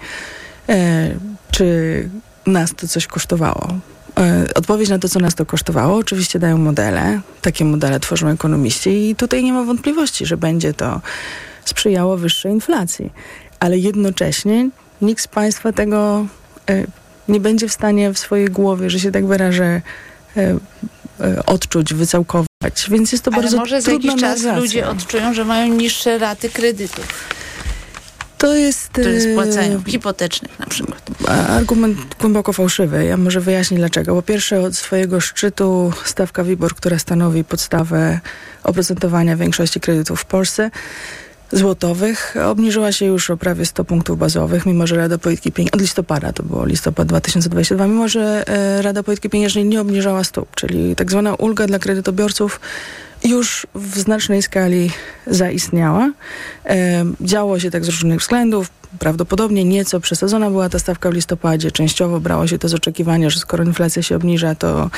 [0.69, 1.15] e,
[1.51, 2.09] czy
[2.45, 3.79] nas to coś kosztowało.
[4.17, 7.21] E, Odpowiedź na to, co nas to kosztowało, oczywiście dają modele.
[7.41, 11.01] Takie modele tworzą ekonomiści i tutaj nie ma wątpliwości, że będzie to
[11.65, 13.11] sprzyjało wyższej inflacji.
[13.59, 14.69] Ale jednocześnie
[15.01, 16.25] nikt z Państwa tego
[16.69, 16.83] e,
[17.27, 19.81] nie będzie w stanie w swojej głowie, że się tak wyrażę,
[20.37, 20.57] e,
[21.45, 22.47] odczuć, wycałkować.
[22.89, 26.49] Więc jest to Ale bardzo może za jakiś czas ludzie odczują, że mają niższe raty
[26.49, 27.07] kredytów,
[28.43, 28.87] To jest...
[28.87, 31.01] które e, spłacają, hipotecznych na przykład.
[31.49, 33.05] Argument głęboko fałszywy.
[33.05, 34.15] Ja może wyjaśnię dlaczego.
[34.15, 38.19] Po pierwsze, od swojego szczytu stawka WIBOR, która stanowi podstawę
[38.63, 40.71] oprocentowania większości kredytów w Polsce,
[41.51, 45.81] złotowych, obniżyła się już o prawie 100 punktów bazowych, mimo że Rada Polityki Pieniężnej, od
[45.81, 50.95] listopada, to było listopad 2022, mimo że e, Rada Polityki Pieniężnej nie obniżała stóp, czyli
[50.95, 52.59] tak zwana ulga dla kredytobiorców
[53.23, 54.91] już w znacznej skali
[55.27, 56.11] zaistniała.
[56.65, 58.69] E, działo się tak z różnych względów.
[58.99, 61.71] Prawdopodobnie nieco przesadzona była ta stawka w listopadzie.
[61.71, 64.89] Częściowo brało się to z oczekiwania, że skoro inflacja się obniża, to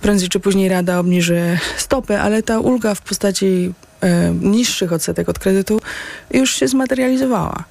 [0.00, 5.38] prędzej czy później Rada obniży stopy, ale ta ulga w postaci e, niższych odsetek od
[5.38, 5.80] kredytu
[6.30, 7.64] już się zmaterializowała.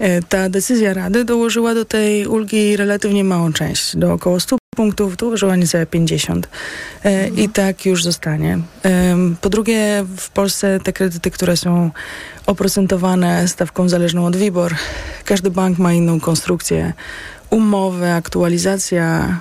[0.00, 5.16] E, Ta decyzja Rady dołożyła do tej ulgi relatywnie małą część, do około 100 punktów,
[5.16, 6.48] dołożyła niecałe 50.
[7.04, 8.58] E, I tak już zostanie.
[8.82, 11.90] Em, Po drugie, w Polsce te kredyty, które są
[12.46, 14.74] oprocentowane stawką zależną od WIBOR,
[15.24, 16.92] każdy bank ma inną konstrukcję
[17.52, 19.40] umowy, aktualizacja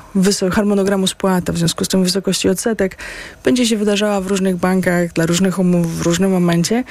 [0.51, 2.97] harmonogramu spłaty, w związku z tym wysokości odsetek
[3.43, 6.83] będzie się wydarzała w różnych bankach, dla różnych umów w różnym momencie,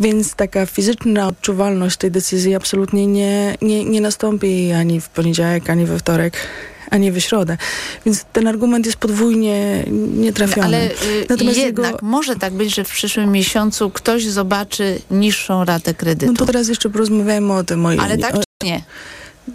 [0.00, 5.86] więc taka fizyczna odczuwalność tej decyzji absolutnie nie, nie, nie nastąpi ani w poniedziałek, ani
[5.86, 6.36] we wtorek,
[6.90, 7.56] ani w środę.
[8.06, 9.84] Więc ten argument jest podwójnie
[10.16, 10.66] nietrafiony.
[10.66, 15.64] Ale y, Natomiast jednak jego- może tak być, że w przyszłym miesiącu ktoś zobaczy niższą
[15.64, 16.32] ratę kredytu.
[16.32, 17.86] No to teraz jeszcze porozmawiajmy o tym.
[17.86, 18.82] O, Ale tak o, czy nie?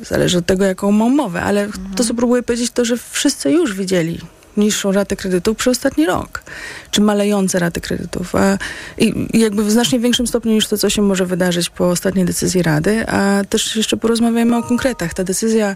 [0.01, 3.73] Zależy od tego, jaką ma umowę, ale to, co próbuję powiedzieć, to, że wszyscy już
[3.73, 4.19] widzieli
[4.57, 6.43] niższą ratę kredytu przez ostatni rok,
[6.91, 8.35] czy malejące raty kredytów.
[8.35, 8.57] A,
[8.97, 12.25] i, I jakby w znacznie większym stopniu niż to, co się może wydarzyć po ostatniej
[12.25, 15.13] decyzji Rady, a też jeszcze porozmawiamy o konkretach.
[15.13, 15.75] Ta decyzja,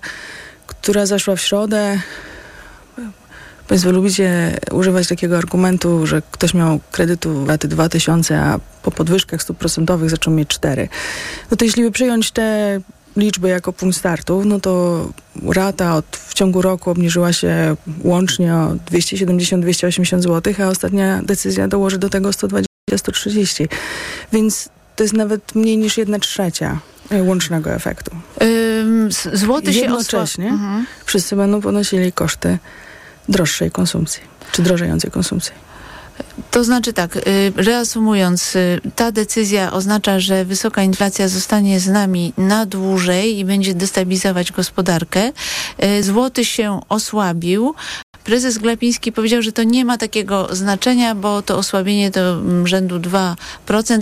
[0.67, 1.99] która zaszła w środę,
[3.67, 9.57] Państwo lubicie używać takiego argumentu, że ktoś miał kredytu raty 2000, a po podwyżkach stóp
[9.57, 10.89] procentowych zaczął mieć 4.
[11.51, 12.79] No to jeśli by przyjąć te
[13.17, 15.05] liczby jako punkt startu, no to
[15.47, 21.97] rata od, w ciągu roku obniżyła się łącznie o 270-280 zł, a ostatnia decyzja dołoży
[21.97, 23.67] do tego 120-130.
[24.33, 28.11] Więc to jest nawet mniej niż 1 trzecia e, łącznego efektu.
[28.41, 30.55] Ym, złoty się Jednocześnie osła...
[30.55, 30.85] Mhm.
[31.05, 32.57] wszyscy będą ponosili koszty
[33.29, 35.53] droższej konsumpcji, czy drożejącej konsumpcji.
[36.51, 37.21] To znaczy tak, y,
[37.55, 43.73] reasumując, y, ta decyzja oznacza, że wysoka inflacja zostanie z nami na dłużej i będzie
[43.73, 45.31] destabilizować gospodarkę.
[45.83, 47.75] Y, Złoty się osłabił.
[48.23, 52.99] Prezes Glapiński powiedział, że to nie ma takiego znaczenia, bo to osłabienie to mm, rzędu
[52.99, 53.35] 2%,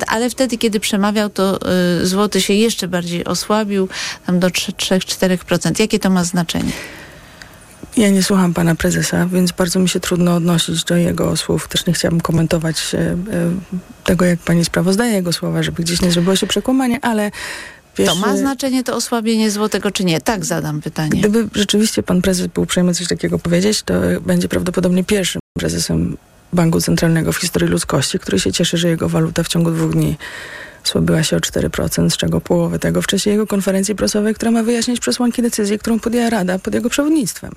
[0.08, 1.60] ale wtedy, kiedy przemawiał, to
[2.04, 3.90] złoty się jeszcze bardziej osłabił,
[4.26, 5.80] tam do 3-4%.
[5.80, 6.72] Jakie to ma znaczenie?
[7.98, 11.68] Ja nie słucham pana prezesa, więc bardzo mi się trudno odnosić do jego słów.
[11.68, 13.16] Też nie chciałabym komentować e, e,
[14.04, 17.38] tego, jak pani sprawozdaje jego słowa, żeby gdzieś nie zrobiło się przekłamanie, ale To
[17.96, 20.22] pierwszy, ma znaczenie to osłabienie złotego, czy nie?
[20.22, 21.20] Tak zadam pytanie.
[21.20, 23.94] Gdyby rzeczywiście pan prezes był uprzejmy coś takiego powiedzieć, to
[24.26, 26.18] będzie prawdopodobnie pierwszym prezesem
[26.54, 30.18] Banku Centralnego w historii ludzkości, który się cieszy, że jego waluta w ciągu dwóch dni
[30.86, 34.64] osłabiła się o 4%, z czego połowę tego w czasie jego konferencji prasowej, która ma
[34.64, 37.56] wyjaśnić przesłanki decyzji, którą podjęła Rada pod jego przewodnictwem.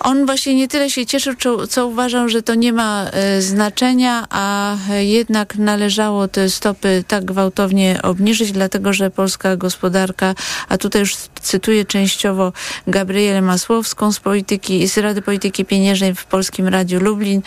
[0.00, 1.34] On właśnie nie tyle się cieszył,
[1.68, 8.00] co, uważał, że to nie ma e, znaczenia, a jednak należało te stopy tak gwałtownie
[8.02, 10.34] obniżyć, dlatego że polska gospodarka,
[10.68, 12.52] a tutaj już cytuję częściowo
[12.86, 17.42] Gabrielę Masłowską z polityki, z Rady Polityki Pieniężnej w Polskim Radiu Lublin,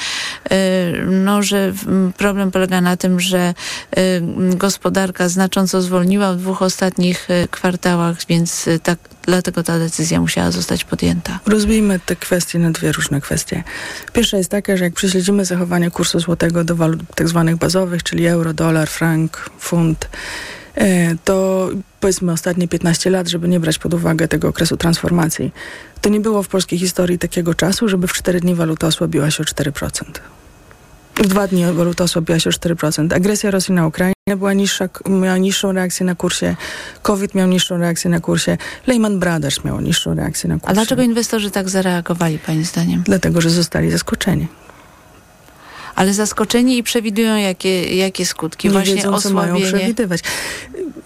[0.50, 0.58] e,
[1.06, 1.74] no, że
[2.18, 3.54] problem polega na tym, że e,
[4.56, 11.40] gospodarka znacząco zwolniła w dwóch ostatnich kwartałach, więc tak, dlatego ta decyzja musiała zostać podjęta.
[11.46, 13.64] Rozbijmy te kwestie na dwie różne kwestie.
[14.14, 18.28] Pierwsza jest taka, że jak prześledzimy zachowanie kursu złotego do walut tak zwanych bazowych, czyli
[18.28, 20.10] euro, dolar, frank, funt,
[20.76, 25.52] e, to powiedzmy ostatnie 15 lat, żeby nie brać pod uwagę tego okresu transformacji,
[26.02, 29.44] to nie było w polskiej historii takiego czasu, żeby w 4 dni waluta osłabiła się
[29.44, 30.04] o 4%.
[31.22, 33.14] W dwa dni waluta osłabiła się o 4%.
[33.14, 36.56] Agresja Rosji na Ukrainę była niższa, miała niższą reakcję na kursie.
[37.02, 38.58] COVID miał niższą reakcję na kursie.
[38.88, 40.72] Lehman Brothers miał niższą reakcję na kursie.
[40.72, 43.04] A dlaczego inwestorzy tak zareagowali, Pani zdaniem?
[43.06, 44.48] Dlatego, że zostali zaskoczeni.
[45.96, 48.68] Ale zaskoczeni i przewidują jakie, jakie skutki?
[48.68, 49.80] Nie Właśnie wiedzą, co mają osłabienie.
[49.80, 50.22] przewidywać.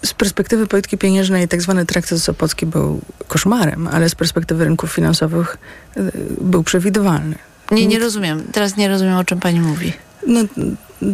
[0.04, 5.56] Z perspektywy polityki pieniężnej tak zwany traktat Sopocki był koszmarem, ale z perspektywy rynków finansowych
[5.96, 7.34] y, był przewidywalny.
[7.70, 8.42] Nie, nie rozumiem.
[8.52, 9.92] Teraz nie rozumiem, o czym Pani mówi.
[10.26, 10.40] No,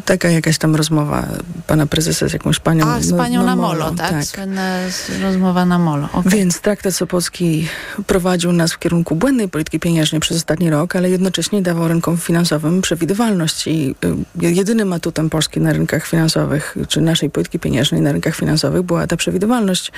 [0.04, 1.28] taka jakaś tam rozmowa
[1.66, 2.86] pana prezesa z jakąś panią.
[2.86, 4.24] A, z panią no, na molo, tak?
[4.24, 6.08] Słynna z- rozmowa na molo.
[6.12, 6.32] okej.
[6.32, 7.68] Więc traktat Sopocki
[8.06, 12.82] prowadził nas w kierunku błędnej polityki pieniężnej przez ostatni rok, ale jednocześnie dawał rynkom finansowym
[12.82, 13.66] przewidywalność.
[13.66, 13.94] I
[14.42, 19.06] y, jedynym atutem Polski na rynkach finansowych, czy naszej polityki pieniężnej na rynkach finansowych była
[19.06, 19.92] ta przewidywalność,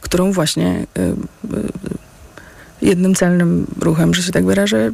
[0.00, 1.16] którą właśnie y, y,
[2.82, 4.92] jednym celnym ruchem, że się tak wyrażę,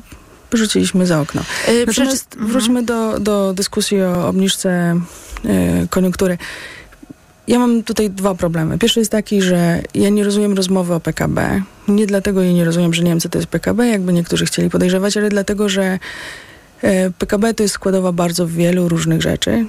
[0.53, 1.43] wyrzuciliśmy za okno.
[1.69, 5.01] Y, Natomiast przeczy- wróćmy do, do dyskusji o obniżce
[5.85, 6.39] y, koniunktury.
[7.49, 8.79] Ja mam tutaj dwa problemy.
[8.79, 11.63] Pierwszy jest taki, że ja nie rozumiem rozmowy o PKB.
[11.89, 14.71] Nie dlatego jej nie rozumiem, że nie wiem, co to jest PKB, jakby niektórzy chcieli
[14.71, 15.99] podejrzewać, ale dlatego, że
[16.83, 19.67] e, PKB to jest składowa bardzo wielu różnych rzeczy.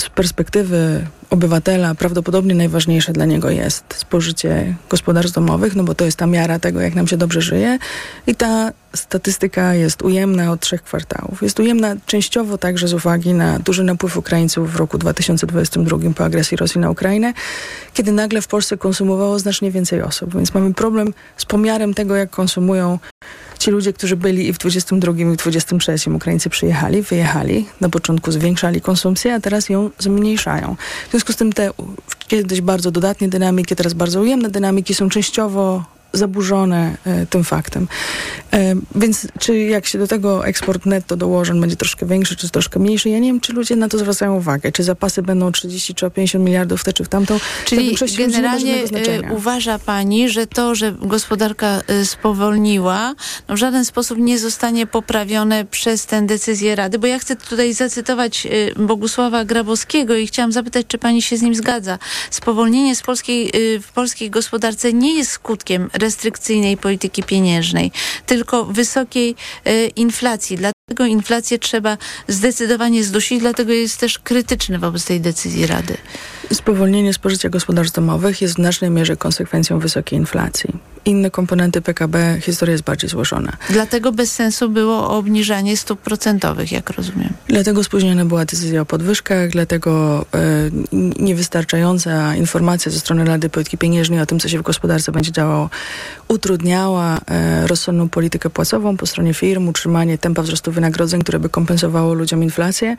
[0.00, 6.16] Z perspektywy obywatela prawdopodobnie najważniejsze dla niego jest spożycie gospodarstw domowych, no bo to jest
[6.16, 7.78] ta miara tego, jak nam się dobrze żyje.
[8.26, 11.42] I ta statystyka jest ujemna od trzech kwartałów.
[11.42, 16.56] Jest ujemna częściowo także z uwagi na duży napływ Ukraińców w roku 2022 po agresji
[16.56, 17.32] Rosji na Ukrainę,
[17.94, 20.34] kiedy nagle w Polsce konsumowało znacznie więcej osób.
[20.34, 22.98] Więc mamy problem z pomiarem tego, jak konsumują
[23.64, 28.32] ci ludzie, którzy byli i w 22 i w 23 Ukraińcy przyjechali, wyjechali, na początku
[28.32, 30.76] zwiększali konsumpcję, a teraz ją zmniejszają.
[31.24, 31.70] Związku z tym te
[32.28, 35.84] kiedyś bardzo dodatnie dynamiki, teraz bardzo ujemne dynamiki są częściowo
[36.14, 37.88] zaburzone e, tym faktem.
[38.52, 42.50] E, więc czy jak się do tego eksport netto dołoży, on będzie troszkę większy, czy
[42.50, 44.72] troszkę mniejszy, ja nie wiem, czy ludzie na to zwracają uwagę.
[44.72, 47.38] Czy zapasy będą 30 czy o 50 miliardów w tę czy w tamtą.
[47.64, 48.88] Czyli generalnie y,
[49.32, 53.14] uważa Pani, że to, że gospodarka spowolniła,
[53.48, 57.74] no w żaden sposób nie zostanie poprawione przez tę decyzję Rady, bo ja chcę tutaj
[57.74, 61.98] zacytować Bogusława Grabowskiego i chciałam zapytać, czy Pani się z nim zgadza.
[62.30, 67.92] Spowolnienie z polskiej, w polskiej gospodarce nie jest skutkiem restrykcyjnej polityki pieniężnej,
[68.26, 69.34] tylko wysokiej
[69.66, 70.56] y, inflacji.
[70.56, 71.96] Dlatego inflację trzeba
[72.28, 75.96] zdecydowanie zdusić, dlatego jest też krytyczny wobec tej decyzji Rady.
[76.52, 80.70] Spowolnienie spożycia gospodarstw domowych jest w znacznej mierze konsekwencją wysokiej inflacji.
[81.04, 83.52] Inne komponenty PKB, historia jest bardziej złożona.
[83.70, 87.32] Dlatego bez sensu było obniżanie stóp procentowych, jak rozumiem.
[87.46, 94.20] Dlatego spóźniona była decyzja o podwyżkach, dlatego n- niewystarczająca informacja ze strony Rady Polityki Pieniężnej
[94.20, 95.70] o tym, co się w gospodarce będzie działo,
[96.28, 102.14] utrudniała e, rozsądną politykę płacową po stronie firm, utrzymanie tempa wzrostu wynagrodzeń, które by kompensowało
[102.14, 102.96] ludziom inflację.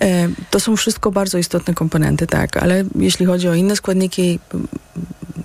[0.00, 4.38] E, to są wszystko bardzo istotne komponenty, tak, ale jeśli chodzi o inne składniki,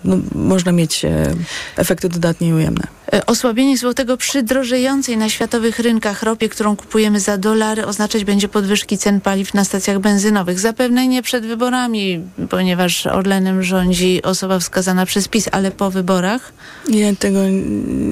[0.04, 1.36] no, można mieć e,
[1.78, 2.88] efekty dodatnie i ujemne.
[3.14, 8.48] E, Osłabienie złotego przy drożejącej na światowych rynkach ropie, którą kupujemy za dolary, oznaczać będzie
[8.48, 10.60] podwyżki cen paliw na stacjach benzynowych.
[10.60, 16.54] Zapewne nie przed wyborami, ponieważ Orlenem rządzi osoba wskazana przez PiS, ale po wyborach.
[16.90, 17.40] Ja tego,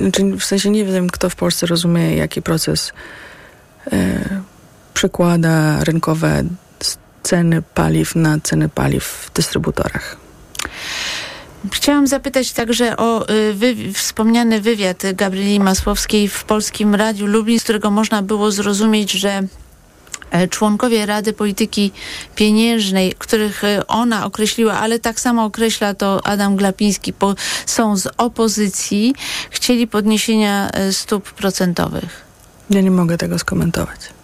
[0.02, 2.94] znaczy w sensie nie wiem, kto w Polsce rozumie, jaki proces
[4.94, 6.44] przekłada rynkowe
[7.24, 10.18] ceny paliw na ceny paliw w dystrybutorach.
[11.72, 17.92] Chciałam zapytać także o y, wspomniany wywiad Gabrieli Masłowskiej w Polskim Radiu Lublin, z którego
[17.92, 19.44] można było zrozumieć, że
[20.32, 21.92] e, członkowie Rady Polityki
[22.36, 27.14] Pieniężnej, których e, ona określiła, ale tak samo określa to Adam Glapiński,
[27.66, 29.16] są z opozycji,
[29.50, 32.24] chcieli podniesienia e, stóp procentowych.
[32.70, 34.21] Ja nie mogę tego skomentować.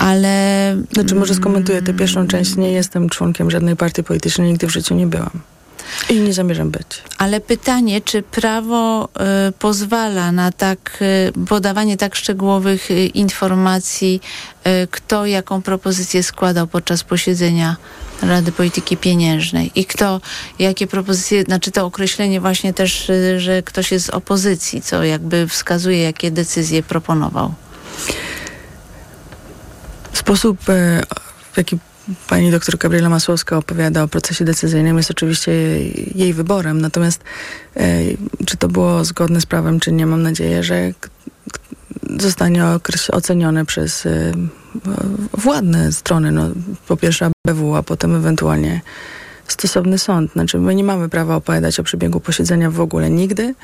[0.00, 0.76] Ale...
[0.92, 2.56] Znaczy może skomentuję tę pierwszą część.
[2.56, 5.30] Nie jestem członkiem żadnej partii politycznej, nigdy w życiu nie byłam.
[6.10, 6.86] I nie zamierzam być.
[7.18, 9.08] Ale pytanie, czy prawo
[9.48, 10.98] y, pozwala na tak
[11.38, 14.20] y, podawanie tak szczegółowych y, informacji,
[14.66, 17.76] y, kto jaką propozycję składał podczas posiedzenia
[18.22, 20.20] Rady Polityki Pieniężnej i kto
[20.58, 25.48] jakie propozycje, znaczy to określenie właśnie też, y, że ktoś jest z opozycji, co jakby
[25.48, 27.54] wskazuje, jakie decyzje proponował.
[30.12, 31.02] Sposób, e,
[31.52, 31.78] w jaki
[32.28, 35.52] pani doktor Gabriela Masłowska opowiada o procesie decyzyjnym jest oczywiście
[36.14, 36.80] jej, wyborem.
[36.80, 37.24] Natomiast
[37.76, 38.00] e,
[38.46, 40.92] czy to było zgodne z prawem, czy nie, mam nadzieję, że
[42.18, 42.64] zostanie
[43.12, 44.32] ocenione przez e,
[45.38, 46.32] władne strony.
[46.32, 46.50] No,
[46.88, 48.80] po pierwsze ABW, a potem ewentualnie
[49.52, 50.32] stosowny sąd.
[50.32, 53.54] Znaczy, my nie mamy prawa opowiadać o przebiegu posiedzenia w ogóle nigdy,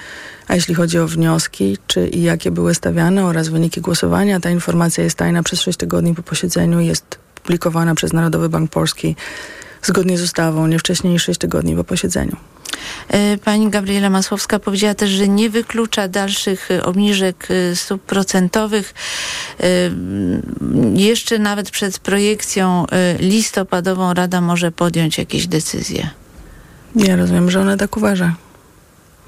[0.49, 5.05] a jeśli chodzi o wnioski, czy i jakie były stawiane oraz wyniki głosowania, ta informacja
[5.05, 9.17] jest tajna przez 6 tygodni po posiedzeniu jest publikowana przez Narodowy Bank Polski
[9.83, 12.37] zgodnie z ustawą, nie wcześniej niż 6 tygodni po posiedzeniu.
[13.09, 18.95] E, pani Gabriela Masłowska powiedziała też, że nie wyklucza dalszych e, obniżek e, stóp procentowych.
[20.95, 22.87] Jeszcze nawet przed projekcją
[23.19, 26.11] listopadową Rada może podjąć jakieś decyzje.
[26.97, 28.35] Ja rozumiem, że ona tak uważa.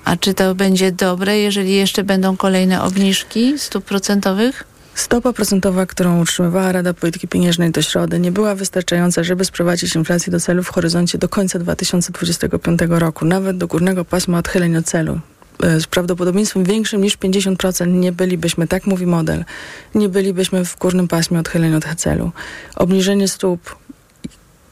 [0.05, 4.65] A czy to będzie dobre, jeżeli jeszcze będą kolejne obniżki stóp procentowych?
[4.99, 10.31] Stopa procentowa, którą utrzymywała Rada Polityki Pieniężnej do środy, nie była wystarczająca, żeby sprowadzić inflację
[10.31, 15.21] do celu w horyzoncie do końca 2025 roku, nawet do górnego pasma odchyleń od celu.
[15.63, 19.45] E, z prawdopodobieństwem większym niż 50% nie bylibyśmy, tak mówi model,
[19.95, 22.33] nie bylibyśmy w górnym pasmie odchyleń od celu.
[22.77, 23.77] Obniżenie stóp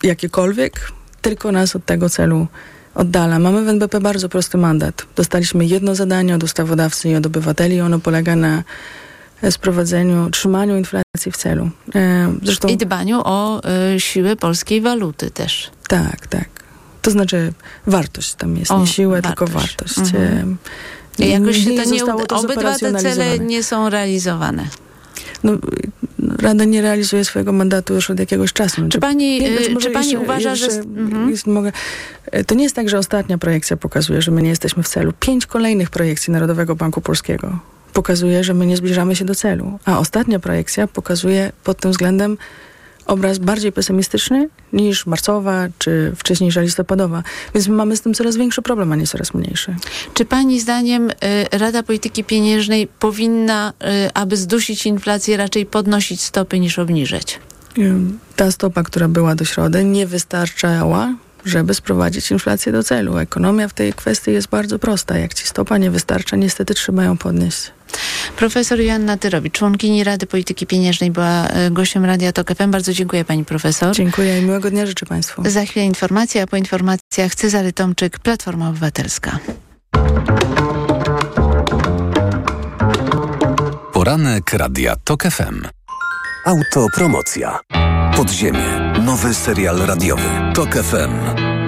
[0.03, 2.47] jakiekolwiek tylko nas od tego celu
[2.95, 3.39] oddala.
[3.39, 5.07] Mamy w NBP bardzo prosty mandat.
[5.17, 7.81] Dostaliśmy jedno zadanie od ustawodawcy i od obywateli.
[7.81, 8.63] Ono polega na
[9.51, 11.71] sprowadzeniu, trzymaniu inflacji w celu.
[11.95, 13.61] E, zresztą, I dbaniu o
[13.95, 15.71] y, siłę polskiej waluty też.
[15.89, 16.49] Tak, tak.
[17.03, 17.53] To znaczy
[17.87, 19.51] wartość tam jest, o, nie siłę, wartość.
[19.51, 19.99] tylko wartość.
[19.99, 20.57] Mhm.
[21.21, 24.69] E, Jakoś nie to nie to obydwa te cele nie są realizowane.
[25.45, 25.53] No,
[26.43, 28.89] Rada nie realizuje swojego mandatu już od jakiegoś czasu.
[28.89, 29.41] Czy pani,
[29.81, 30.81] czy pani jeszcze, uważa, jeszcze, że...
[30.81, 31.35] Mhm.
[31.47, 31.73] mogę,
[32.47, 35.13] to nie jest tak, że ostatnia projekcja pokazuje, że my nie jesteśmy w celu.
[35.21, 37.59] Pięć kolejnych projekcji Narodowego Banku Polskiego
[37.97, 39.79] pokazuje, że my nie zbliżamy się do celu.
[39.85, 42.37] A ostatnia projekcja pokazuje pod tym względem
[43.07, 47.23] obraz bardziej pesymistyczny niż marcowa czy wcześniejsza listopadowa.
[47.55, 49.75] Więc mamy z tym coraz większy problem, a nie coraz mniejszy.
[50.15, 51.15] Czy pani zdaniem y,
[51.53, 53.73] Rada Polityki Pieniężnej powinna,
[54.07, 57.41] y, aby zdusić inflację, raczej podnosić stopy niż obniżać?
[58.37, 63.19] Ta stopa, która była do środy, nie wystarczała żeby sprowadzić inflację do celu.
[63.19, 65.19] Ekonomia w tej kwestii jest bardzo prosta.
[65.19, 67.76] Jak ci stopa nie wystarcza, niestety trzeba ją podnieść.
[68.37, 72.71] Profesor Joanna Tyrowicz, członkini Rady Polityki Pieniężnej, była e, gościem Radia TOK FM.
[72.71, 73.95] Bardzo dziękuję pani profesor.
[73.95, 75.43] Dziękuję i miłego dnia życzę państwu.
[75.51, 79.39] Za chwilę informacja, a po informacjach Cezary Tomczyk, Platforma Obywatelska.
[83.93, 85.63] Poranek Radia TOK FM.
[86.45, 87.61] Autopromocja.
[88.17, 88.93] Podziemie.
[89.05, 90.23] Nowy serial radiowy.
[90.55, 91.56] TOK FM.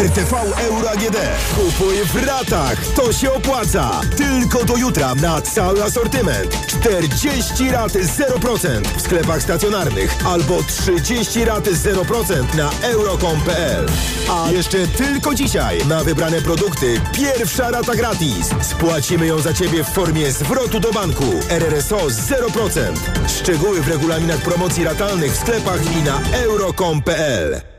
[0.00, 0.36] RTV
[0.68, 1.16] Euro AGD.
[1.54, 2.86] Kupuj w ratach.
[2.86, 4.00] To się opłaca.
[4.16, 6.66] Tylko do jutra na cały asortyment.
[6.66, 13.86] 40 raty 0% w sklepach stacjonarnych albo 30 raty 0% na euro.com.pl.
[14.30, 18.50] A jeszcze tylko dzisiaj na wybrane produkty pierwsza rata gratis.
[18.62, 21.24] Spłacimy ją za Ciebie w formie zwrotu do banku.
[21.48, 22.96] RRSO 0%.
[23.28, 27.75] Szczegóły w regulaminach promocji ratalnych w sklepach i na euro.com.pl.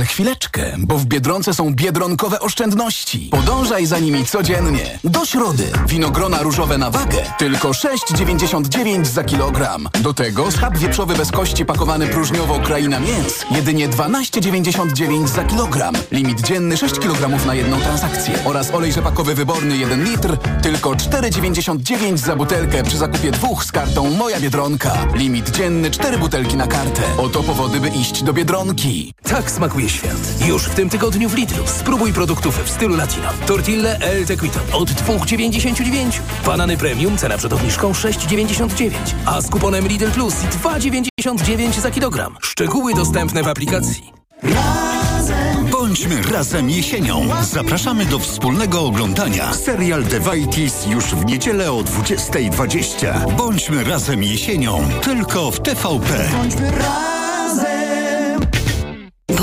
[0.00, 3.28] Ale chwileczkę, bo w Biedronce są biedronkowe oszczędności.
[3.30, 4.98] Podążaj za nimi codziennie.
[5.04, 5.64] Do środy.
[5.88, 7.18] Winogrona różowe na wagę.
[7.38, 9.88] Tylko 6,99 za kilogram.
[10.00, 13.44] Do tego schab wieprzowy bez kości pakowany próżniowo kraina mięs.
[13.50, 15.94] Jedynie 12,99 za kilogram.
[16.12, 18.34] Limit dzienny 6 kg na jedną transakcję.
[18.44, 20.36] Oraz olej rzepakowy wyborny 1 litr.
[20.62, 25.06] Tylko 4,99 za butelkę przy zakupie dwóch z kartą Moja Biedronka.
[25.14, 27.02] Limit dzienny 4 butelki na kartę.
[27.18, 29.14] Oto powody, by iść do Biedronki.
[29.22, 30.46] Tak smakuje świat.
[30.46, 31.66] Już w tym tygodniu w Lidlu.
[31.66, 33.28] Spróbuj produktów w stylu latino.
[33.46, 36.20] Tortille El Tequito od 2,99.
[36.46, 38.90] Banany premium, cena przed obniżką 6,99.
[39.26, 42.36] A z kuponem Lidl Plus 2,99 za kilogram.
[42.42, 44.12] Szczegóły dostępne w aplikacji.
[45.70, 47.28] Bądźmy razem jesienią.
[47.42, 49.54] Zapraszamy do wspólnego oglądania.
[49.54, 53.36] Serial The Vitis już w niedzielę o 20.20.
[53.36, 54.88] Bądźmy razem jesienią.
[55.02, 56.28] Tylko w TVP.
[56.32, 57.79] Bądźmy razem.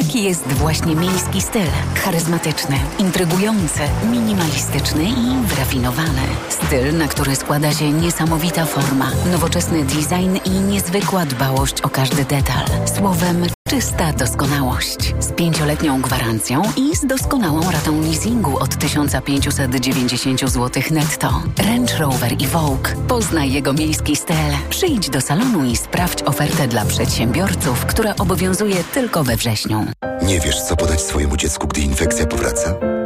[0.00, 1.66] Taki jest właśnie miejski styl.
[2.04, 3.80] Charyzmatyczny, intrygujący,
[4.10, 6.22] minimalistyczny i wyrafinowany.
[6.48, 12.64] Styl, na który składa się niesamowita forma, nowoczesny design i niezwykła dbałość o każdy detal.
[12.96, 13.46] Słowem,
[13.80, 15.14] czysta doskonałość.
[15.20, 21.42] Z pięcioletnią gwarancją i z doskonałą ratą leasingu od 1590 zł netto.
[21.58, 22.88] Range Rover i Vogue.
[23.08, 24.36] Poznaj jego miejski styl.
[24.70, 29.86] Przyjdź do salonu i sprawdź ofertę dla przedsiębiorców, która obowiązuje tylko we wrześniu.
[30.22, 32.99] Nie wiesz, co podać swojemu dziecku, gdy infekcja powraca?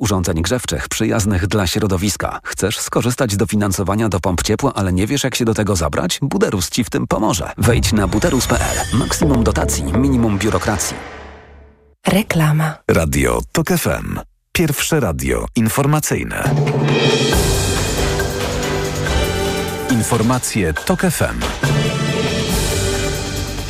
[0.00, 2.38] urządzeń grzewczych przyjaznych dla środowiska.
[2.44, 6.18] Chcesz skorzystać z dofinansowania do pomp ciepła, ale nie wiesz jak się do tego zabrać?
[6.22, 7.52] Buderus Ci w tym pomoże.
[7.58, 8.98] Wejdź na buderus.pl.
[8.98, 10.96] Maksimum dotacji, minimum biurokracji.
[12.06, 12.74] Reklama.
[12.88, 14.20] Radio TOK FM.
[14.52, 16.54] Pierwsze radio informacyjne.
[19.90, 21.40] Informacje TOK FM.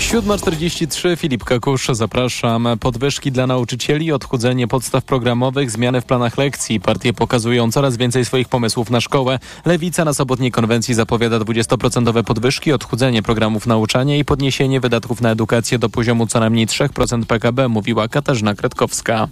[0.02, 2.68] 7.43, Filip Kakusz, zapraszam.
[2.80, 6.80] Podwyżki dla nauczycieli, odchudzenie podstaw programowych, zmiany w planach lekcji.
[6.80, 9.38] Partie pokazują coraz więcej swoich pomysłów na szkołę.
[9.64, 15.78] Lewica na sobotniej konwencji zapowiada 20% podwyżki, odchudzenie programów nauczania i podniesienie wydatków na edukację
[15.78, 19.28] do poziomu co najmniej 3% PKB, mówiła Katarzyna Kretkowska.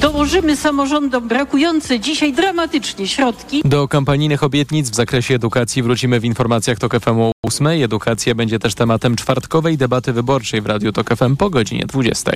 [0.00, 3.62] Dołożymy samorządom brakujące dzisiaj dramatycznie środki.
[3.64, 7.66] Do kampanijnych obietnic w zakresie edukacji wrócimy w informacjach TOK FM 8.
[7.66, 12.32] Edukacja będzie też tematem czwartkowej debaty wyborczej w Radiu TOK FM po godzinie 20.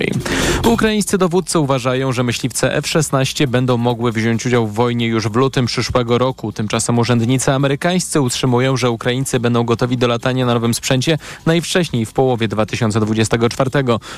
[0.65, 5.65] Ukraińscy dowódcy uważają, że myśliwce F-16 będą mogły wziąć udział w wojnie już w lutym
[5.65, 6.51] przyszłego roku.
[6.51, 12.13] Tymczasem urzędnicy amerykańscy utrzymują, że Ukraińcy będą gotowi do latania na nowym sprzęcie najwcześniej w
[12.13, 13.69] połowie 2024,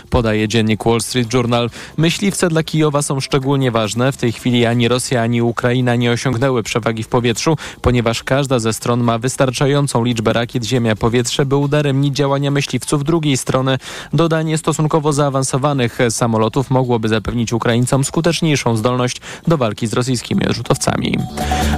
[0.09, 1.69] podaje dziennik Wall Street Journal.
[1.97, 4.11] Myśliwce dla Kijowa są szczególnie ważne.
[4.11, 8.73] W tej chwili ani Rosja, ani Ukraina nie osiągnęły przewagi w powietrzu, ponieważ każda ze
[8.73, 13.77] stron ma wystarczającą liczbę rakiet ziemia-powietrze, by udaremnić działania myśliwców drugiej strony.
[14.13, 21.17] Dodanie stosunkowo zaawansowanych samolotów mogłoby zapewnić Ukraińcom skuteczniejszą zdolność do walki z rosyjskimi odrzutowcami.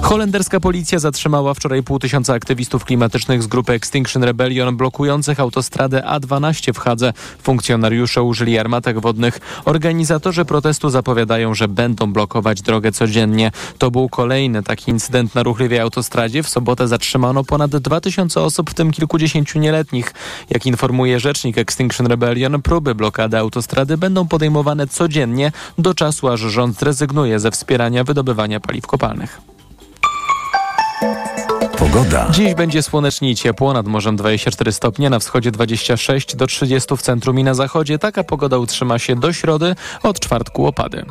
[0.01, 6.73] Holenderska policja zatrzymała wczoraj pół tysiąca aktywistów klimatycznych z grupy Extinction Rebellion blokujących autostradę A12
[6.73, 7.13] w Hadze.
[7.43, 9.39] Funkcjonariusze użyli armatek wodnych.
[9.65, 13.51] Organizatorzy protestu zapowiadają, że będą blokować drogę codziennie.
[13.77, 16.43] To był kolejny taki incydent na ruchliwej autostradzie.
[16.43, 20.13] W sobotę zatrzymano ponad 2000 osób, w tym kilkudziesięciu nieletnich.
[20.49, 26.79] Jak informuje rzecznik Extinction Rebellion, próby blokady autostrady będą podejmowane codziennie do czasu, aż rząd
[26.79, 29.41] zrezygnuje ze wspierania wydobywania paliw kopalnych.
[31.77, 32.27] Pogoda.
[32.31, 37.01] Dziś będzie słonecznie i ciepło, nad morzem 24 stopnie, na wschodzie 26 do 30 w
[37.01, 37.99] centrum i na zachodzie.
[37.99, 41.05] Taka pogoda utrzyma się do środy, od czwartku opady.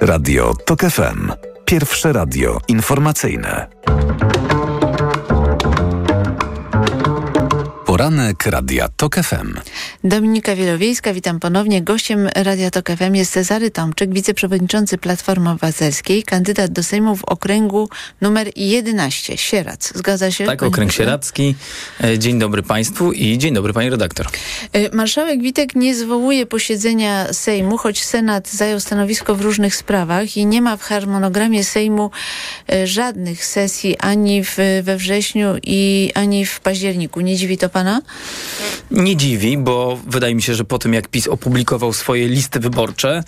[0.00, 1.32] Radio TOK FM.
[1.64, 3.66] Pierwsze radio informacyjne.
[8.00, 9.54] Poranek Radia TOK FM.
[10.04, 11.82] Dominika Wielowiejska, witam ponownie.
[11.82, 17.88] Gościem Radia Tok FM jest Cezary Tomczyk, wiceprzewodniczący Platformy Obywatelskiej, kandydat do Sejmu w okręgu
[18.20, 19.92] numer 11, Sierac.
[19.94, 20.46] Zgadza się?
[20.46, 21.54] Tak, okręg sieradzki.
[22.04, 24.26] E, Dzień dobry Państwu i dzień dobry Pani redaktor.
[24.72, 30.46] E, Marszałek Witek nie zwołuje posiedzenia Sejmu, choć Senat zajął stanowisko w różnych sprawach i
[30.46, 32.10] nie ma w harmonogramie Sejmu
[32.72, 37.20] e, żadnych sesji ani w, we wrześniu i ani w październiku.
[37.20, 37.89] Nie dziwi to Pana?
[38.90, 43.24] Nie dziwi, bo wydaje mi się, że po tym jak PiS opublikował swoje listy wyborcze,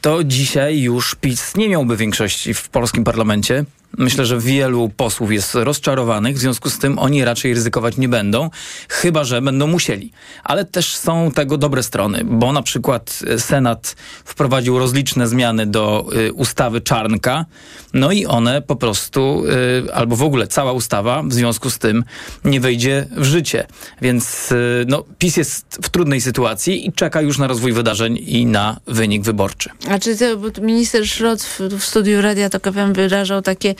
[0.00, 3.64] to dzisiaj już PiS nie miałby większości w polskim parlamencie.
[3.98, 8.50] Myślę, że wielu posłów jest rozczarowanych, w związku z tym oni raczej ryzykować nie będą,
[8.88, 10.12] chyba że będą musieli.
[10.44, 16.32] Ale też są tego dobre strony, bo na przykład Senat wprowadził rozliczne zmiany do y,
[16.32, 17.44] ustawy Czarnka,
[17.96, 19.44] no i one po prostu,
[19.86, 22.04] y, albo w ogóle cała ustawa w związku z tym
[22.44, 23.66] nie wejdzie w życie.
[24.02, 28.46] Więc y, no, PiS jest w trudnej sytuacji i czeka już na rozwój wydarzeń i
[28.46, 29.70] na wynik wyborczy.
[29.90, 33.74] A czy to, minister Szrot w, w studiu Radia Tok FM wyrażał takie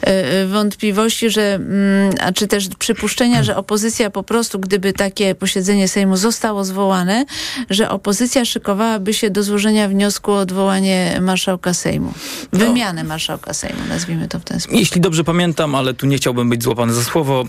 [0.00, 5.88] e, wątpliwości, że, mm, a czy też przypuszczenia, że opozycja po prostu, gdyby takie posiedzenie
[5.88, 7.24] Sejmu zostało zwołane,
[7.70, 12.12] że opozycja szykowałaby się do złożenia wniosku o odwołanie marszałka Sejmu.
[12.52, 14.78] Wymianę marszałka Sejmu, nazwijmy to w ten sposób.
[14.80, 17.44] Jeśli dobrze pamiętam, ale tu nie chciałbym być złapany za słowo,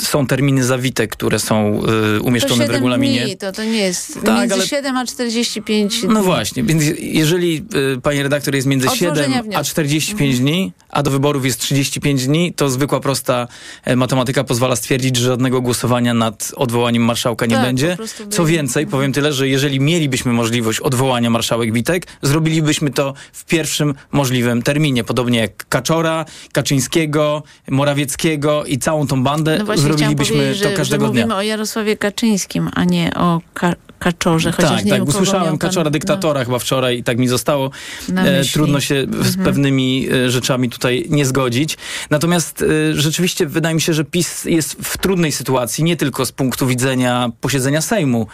[0.00, 1.82] y, są terminy zawite, które są
[2.16, 3.24] y, umieszczone w regulaminie.
[3.24, 6.14] Dni, to, to nie jest Tak, między ale- 7 a 45 dni.
[6.14, 7.64] No właśnie, więc jeżeli
[7.96, 9.64] y, pani redaktor jest między Od 7 złożenia a wniosku.
[9.64, 13.48] 45 dni, a do wyborów jest 35 dni, to zwykła prosta
[13.84, 17.96] e, matematyka pozwala stwierdzić, że żadnego głosowania nad odwołaniem marszałka nie Tak, będzie.
[18.30, 23.94] Co więcej, powiem tyle, że jeżeli mielibyśmy możliwość odwołania marszałek Witek, zrobilibyśmy to w pierwszym
[24.12, 25.04] możliwym terminie.
[25.04, 31.20] Podobnie jak Kaczora, Kaczyńskiego, Morawieckiego i całą tą bandę No zrobilibyśmy to każdego że dnia.
[31.22, 35.12] mówimy o Jarosławie Kaczyńskim, a nie o Ka Kaczorze, chociaż tak, nie tak, wiem, bo
[35.12, 37.70] kogo słyszałem miał pan- Kaczora dyktatora chyba wczoraj i tak mi zostało.
[38.16, 39.44] E, trudno się z Mhm.
[39.44, 41.76] pewnymi e, rzeczami tutaj nie zgodzić.
[42.10, 46.32] Natomiast e, rzeczywiście wydaje mi się, że PiS jest w trudnej sytuacji, nie tylko z
[46.32, 48.26] punktu widzenia posiedzenia Sejmu,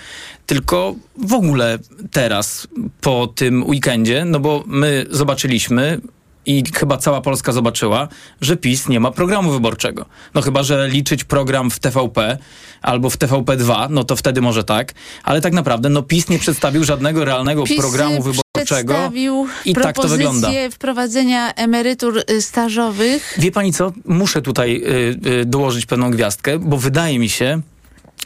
[0.46, 1.78] tylko w ogóle
[2.10, 2.68] teraz,
[3.00, 6.00] po tym weekendzie, no bo my zobaczyliśmy,
[6.46, 8.08] i chyba cała Polska zobaczyła,
[8.40, 10.06] że PiS nie ma programu wyborczego.
[10.34, 12.38] No chyba, że liczyć program w TVP
[12.82, 16.84] albo w TVP2, no to wtedy może tak, ale tak naprawdę no PiS nie przedstawił
[16.84, 20.50] żadnego realnego PiS programu wyborczego przedstawił i tak to wygląda.
[20.70, 23.34] wprowadzenia emerytur y, stażowych.
[23.38, 23.92] Wie pani co?
[24.04, 24.82] Muszę tutaj
[25.26, 27.60] y, y, dołożyć pewną gwiazdkę, bo wydaje mi się,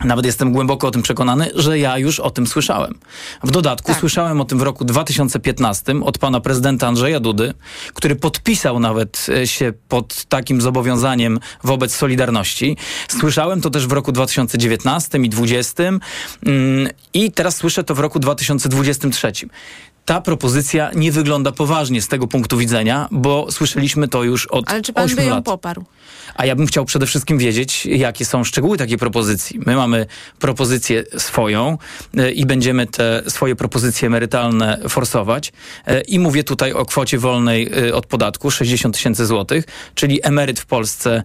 [0.05, 2.99] nawet jestem głęboko o tym przekonany, że ja już o tym słyszałem.
[3.45, 7.55] W dodatku słyszałem o tym w roku 2015 od pana prezydenta Andrzeja Dudy,
[7.95, 12.77] który podpisał nawet e, się pod takim zobowiązaniem wobec Solidarności.
[13.09, 15.83] Słyszałem to też w roku 2019 i 2020
[16.47, 19.33] mm, i teraz słyszę to w roku 2023
[20.07, 24.83] ta propozycja nie wygląda poważnie z tego punktu widzenia, bo słyszeliśmy to już od Ale
[24.83, 25.45] czy pan 8 by ją lat.
[25.45, 25.85] poparł?
[26.35, 29.61] A ja bym chciał przede wszystkim wiedzieć, jakie są szczegóły takiej propozycji.
[29.67, 30.07] My mamy
[30.39, 31.79] propozycję swoją
[32.17, 35.53] e, i będziemy te swoje propozycje emerytalne forsować.
[35.87, 40.61] E, I mówię tutaj o kwocie wolnej e, od podatku 60 tysięcy złotych, czyli emeryt
[40.61, 41.23] w Polsce,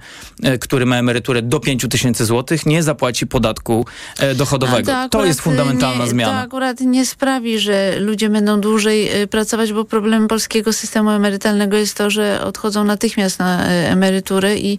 [0.61, 3.85] który ma emeryturę do 5 tysięcy złotych, nie zapłaci podatku
[4.35, 4.91] dochodowego.
[4.91, 6.33] To, akurat, jest fundamentalna nie, zmiana.
[6.33, 11.77] To akurat nie sprawi, że ludzie będą dłużej y, pracować, bo problemem polskiego systemu emerytalnego
[11.77, 14.77] jest to, że odchodzą natychmiast na y, emeryturę i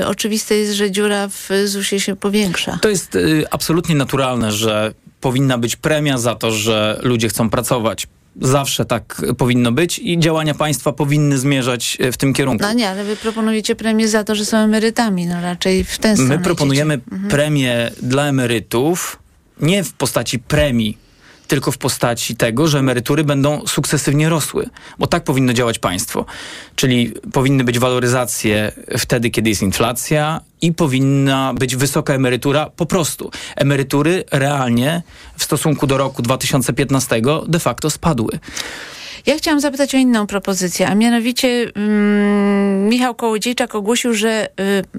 [0.00, 2.78] y, oczywiste jest, że dziura w ZUS-ie się powiększa.
[2.82, 8.06] To jest y, absolutnie naturalne, że powinna być premia za to, że ludzie chcą pracować.
[8.40, 12.64] Zawsze tak powinno być i działania państwa powinny zmierzać y, w tym kierunku.
[12.64, 15.26] No nie, ale wy proponujecie premię za to, że są emerytami.
[15.26, 17.12] No raczej w ten stronę My proponujemy idziecie.
[17.12, 17.30] Mhm.
[17.30, 19.18] premię dla emerytów
[19.60, 21.09] nie w postaci premii,
[21.50, 26.26] tylko w postaci tego, że emerytury będą sukcesywnie rosły, bo tak powinno działać państwo.
[26.76, 33.30] Czyli powinny być waloryzacje wtedy, kiedy jest inflacja i powinna być wysoka emerytura po prostu.
[33.56, 35.02] Emerytury realnie
[35.36, 38.38] w stosunku do roku 2015 de facto spadły.
[39.26, 44.48] Ja chciałam zapytać o inną propozycję, a mianowicie mm, Michał Kołodziejczak ogłosił, że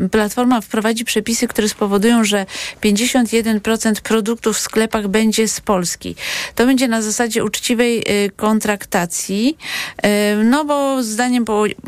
[0.05, 2.45] y, Platforma wprowadzi przepisy, które spowodują, że
[2.81, 6.15] 51% produktów w sklepach będzie z Polski.
[6.55, 9.57] To będzie na zasadzie uczciwej y, kontraktacji,
[10.05, 11.45] y, no bo zdaniem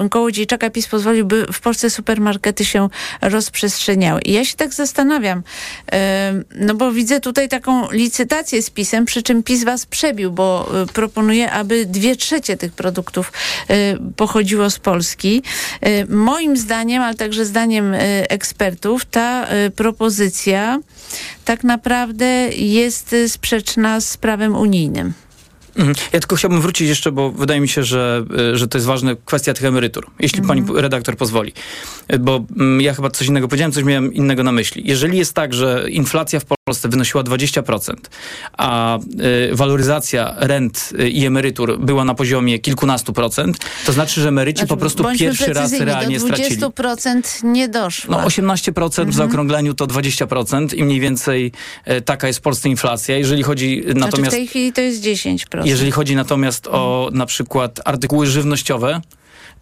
[0.10, 2.90] Kołodziejczaka PiS pozwoliłby w Polsce supermarkety się
[3.22, 4.22] rozprzestrzeniały.
[4.22, 5.44] I ja się tak zastanawiam, y,
[6.56, 10.88] no bo widzę tutaj taką licytację z PiSem, przy czym PiS was przebił, bo y,
[10.88, 13.32] proponuje, aby dwie trzecie tych produktów
[13.69, 15.43] y, pochodziło z Polski.
[15.88, 17.99] Y, moim zdaniem, ale także zdaniem y,
[18.30, 20.80] ekspertów, ta propozycja
[21.45, 25.13] tak naprawdę jest sprzeczna z prawem unijnym.
[25.76, 25.95] Mhm.
[26.13, 29.11] Ja tylko chciałbym wrócić jeszcze, bo wydaje mi się, że, y, że to jest ważna
[29.26, 31.53] kwestia tych emerytur, jeśli pani redaktor pozwoli.
[32.13, 34.84] Y, Bo mm, ja chyba coś innego powiedziałem, coś miałem innego na myśli.
[34.86, 37.93] Jeżeli jest tak, że inflacja w Polsce wynosiła 20%,
[38.57, 38.99] a
[39.51, 44.78] y, waloryzacja rent i emerytur była na poziomie kilkunastu procent, to znaczy, że emeryci po
[44.78, 46.57] prostu pierwszy raz realnie do stracili.
[46.57, 48.11] 20% nie doszło.
[48.11, 51.51] No 18% w zaokrągleniu to 20% i mniej więcej
[51.86, 53.17] e, taka jest w Polsce inflacja.
[53.17, 54.32] Jeżeli chodzi Znaczy w natomiast...
[54.32, 55.62] tej chwili to jest 10%.
[55.66, 59.01] Jeżeli chodzi natomiast o na przykład artykuły żywnościowe,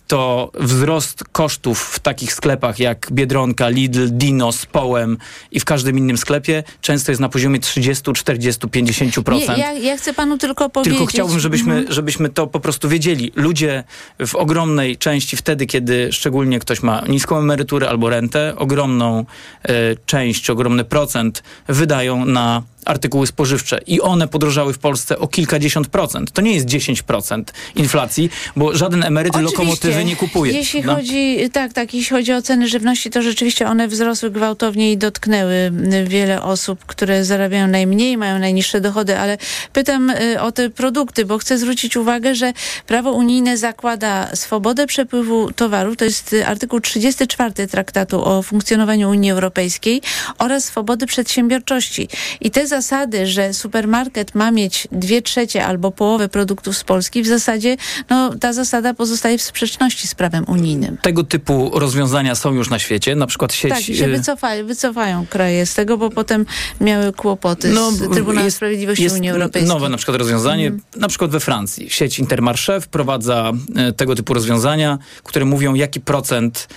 [0.07, 5.17] to wzrost kosztów w takich sklepach jak Biedronka, Lidl, Dino, Społem
[5.51, 9.33] i w każdym innym sklepie często jest na poziomie 30, 40, 50%.
[9.33, 10.93] Nie, ja, ja chcę panu tylko powiedzieć...
[10.93, 11.93] Tylko chciałbym, żebyśmy, Mhm.
[11.93, 13.31] żebyśmy to po prostu wiedzieli.
[13.35, 13.83] Ludzie
[14.27, 19.25] w ogromnej części wtedy, kiedy szczególnie ktoś ma niską emeryturę albo rentę, ogromną
[19.63, 19.73] e,
[20.05, 26.31] część, ogromny procent wydają na artykuły spożywcze i one podrożały w Polsce o kilkadziesiąt procent.
[26.31, 27.43] To nie jest 10%
[27.75, 30.53] inflacji, bo żaden emeryt Oczywiście, lokomotywy nie kupuje.
[30.53, 30.95] Jeśli No.
[30.95, 35.71] chodzi, tak, tak, jeśli chodzi o ceny żywności, to rzeczywiście one wzrosły gwałtownie i dotknęły
[36.07, 39.37] wiele osób, które zarabiają najmniej, mają najniższe dochody, ale
[39.73, 42.53] pytam y, o te produkty, bo chcę zwrócić uwagę, że
[42.87, 49.31] prawo unijne zakłada swobodę przepływu towarów, to jest y, artykuł 34 Traktatu o funkcjonowaniu Unii
[49.31, 50.01] Europejskiej
[50.37, 52.07] oraz swobody przedsiębiorczości.
[52.41, 57.27] I te zasady, że supermarket ma mieć dwie trzecie albo połowę produktów z Polski, w
[57.27, 57.77] zasadzie
[58.09, 60.97] no, ta zasada pozostaje w sprzeczności z prawem unijnym.
[61.01, 63.71] Tego typu rozwiązania są już na świecie, na przykład sieć...
[63.71, 66.45] Tak, i się y, wycofają, wycofają kraje z tego, bo potem
[66.81, 69.69] miały kłopoty z Trybunałem Sprawiedliwości No, jest Unii Europejskiej.
[69.73, 70.81] nowe na przykład rozwiązanie, Mm.
[70.95, 71.89] na przykład we Francji.
[71.89, 76.67] Sieć Intermarché wprowadza e, tego typu rozwiązania, które mówią, jaki procent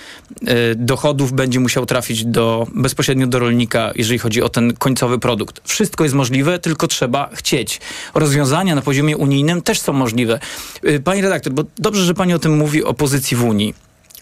[0.47, 5.61] e, dochodów będzie musiał trafić do, bezpośrednio do rolnika, jeżeli chodzi o ten końcowy produkt.
[5.85, 7.81] Wszystko jest możliwe, tylko trzeba chcieć.
[8.13, 10.39] Rozwiązania na poziomie unijnym też są możliwe.
[10.83, 13.73] E, Pani redaktor, bo dobrze, że pani o tym mówi, o pozycji w Unii.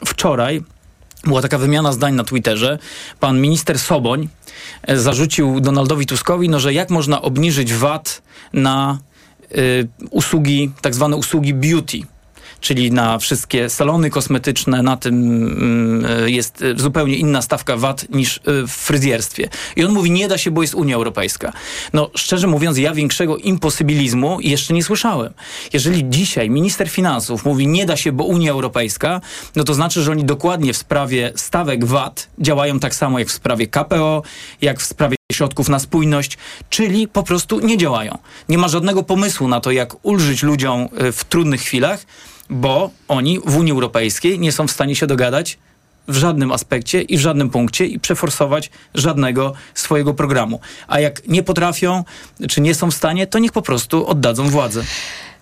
[0.05, 0.63] Wczoraj
[1.23, 2.79] była taka wymiana zdań na Twitterze.
[3.19, 4.29] Pan minister Soboń
[4.81, 8.21] e, zarzucił Donaldowi Tuskowi, no, że jak można obniżyć VAT
[8.53, 8.99] na
[9.51, 12.01] y, usługi, tak zwane usługi beauty.
[12.63, 18.05] Czyli na wszystkie salony kosmetyczne, na tym mm, y, jest y, zupełnie inna stawka VAT
[18.09, 19.49] niż y, w fryzjerstwie.
[19.75, 21.53] I on mówi, nie da się, bo jest Unia Europejska.
[21.93, 25.33] No, szczerze mówiąc, ja większego imposybilizmu jeszcze nie słyszałem.
[25.73, 29.21] Jeżeli dzisiaj minister finansów mówi, nie da się, bo Unia Europejska,
[29.55, 33.31] no to znaczy, że oni dokładnie w sprawie stawek VAT działają tak samo jak w
[33.31, 34.23] sprawie KPO,
[34.61, 36.37] jak w sprawie środków na spójność,
[36.69, 38.17] czyli po prostu nie działają.
[38.49, 42.05] Nie ma żadnego pomysłu na to, jak ulżyć ludziom w trudnych chwilach,
[42.53, 45.57] bo oni w Unii Europejskiej nie są w stanie się dogadać
[46.07, 50.59] w żadnym aspekcie i w żadnym punkcie i przeforsować żadnego swojego programu.
[50.87, 52.03] A jak nie potrafią,
[52.49, 54.83] czy nie są w stanie, to niech po prostu oddadzą władzę.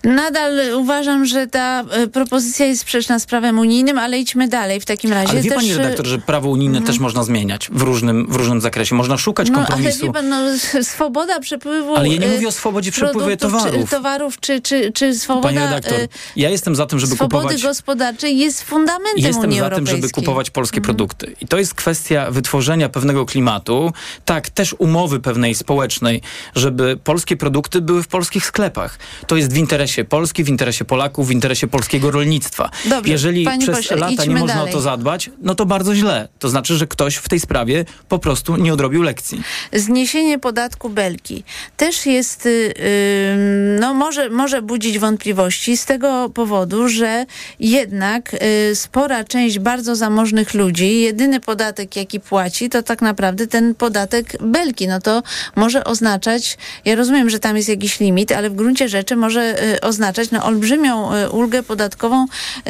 [0.03, 4.85] Nadal uważam, że ta e, propozycja jest sprzeczna z prawem unijnym, ale idźmy dalej w
[4.85, 5.29] takim razie.
[5.29, 8.35] Ale wie Też, pani e, redaktor, że prawo unijne też można zmieniać w różnym, w
[8.35, 8.95] różnym zakresie.
[8.95, 10.05] Można szukać no, ale kompromisu.
[10.05, 10.39] wie pan, no,
[10.81, 11.95] swoboda przepływu...
[11.95, 13.89] Ale ja nie e, mówię o swobodzie przepływu towarów.
[13.89, 15.47] Czy, towarów, czy, czy, czy swoboda...
[15.47, 15.99] Pani redaktor,
[16.35, 17.61] ja jestem za tym, żeby swobody kupować...
[17.61, 21.35] gospodarczej jest fundamentem Jestem Unii za tym, żeby kupować polskie produkty.
[21.41, 23.93] I to jest kwestia wytworzenia pewnego klimatu,
[24.25, 26.21] tak, też umowy pewnej społecznej,
[26.55, 28.99] żeby polskie produkty były w polskich sklepach.
[29.27, 32.69] To jest w interesie Polski, w interesie Polaków, w interesie polskiego rolnictwa.
[32.85, 34.69] Dobrze, Jeżeli przez pośle, lata nie można dalej.
[34.69, 36.27] o to zadbać, no to bardzo źle.
[36.39, 39.41] To znaczy, że ktoś w tej sprawie po prostu nie odrobił lekcji.
[39.73, 41.43] Zniesienie podatku belki
[41.77, 47.25] też jest, y, y, no może, może budzić wątpliwości z tego powodu, że
[47.59, 53.75] jednak y, spora część bardzo zamożnych ludzi, jedyny podatek jaki płaci, to tak naprawdę ten
[53.75, 54.87] podatek belki.
[54.87, 55.23] No to
[55.55, 59.80] może oznaczać, ja rozumiem, że tam jest jakiś limit, ale w gruncie rzeczy może y,
[59.81, 62.25] oznaczać no, olbrzymią y, ulgę podatkową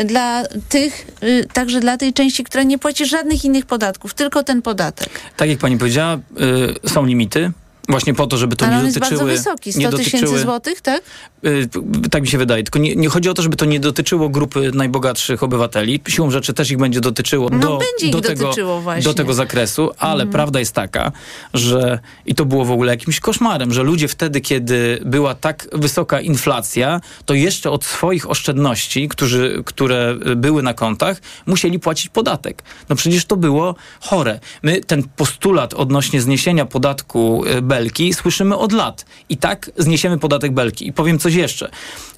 [0.05, 4.61] dla tych, y, także dla tej części, która nie płaci żadnych innych podatków, tylko ten
[4.61, 5.09] podatek.
[5.37, 6.19] Tak jak pani powiedziała,
[6.85, 7.51] y, są limity.
[7.89, 9.19] Właśnie po to, żeby to Ale nie jest dotyczyły...
[9.19, 11.01] bardzo wysoki, nie 100 tysięcy dotyczyły- złotych, tak?
[11.45, 11.67] Y,
[12.11, 12.63] Tak mi się wydaje.
[12.63, 16.01] Tylko nie, nie chodzi o to, żeby to nie dotyczyło grupy najbogatszych obywateli.
[16.07, 19.03] Siłą rzeczy też ich będzie dotyczyło No, do, będzie ich do, tego, dotyczyło właśnie.
[19.03, 20.29] do tego zakresu, ale Mhm.
[20.29, 21.11] prawda jest taka,
[21.53, 26.21] że i to było w ogóle jakimś koszmarem, że ludzie wtedy, kiedy była tak wysoka
[26.21, 32.63] inflacja, to jeszcze od swoich oszczędności, którzy, które były na kontach, musieli płacić podatek.
[32.89, 34.39] No przecież to było chore.
[34.63, 39.05] My ten postulat odnośnie zniesienia podatku y, belki słyszymy od lat.
[39.29, 40.87] I tak zniesiemy podatek belki.
[40.87, 41.69] I powiem coś jeszcze.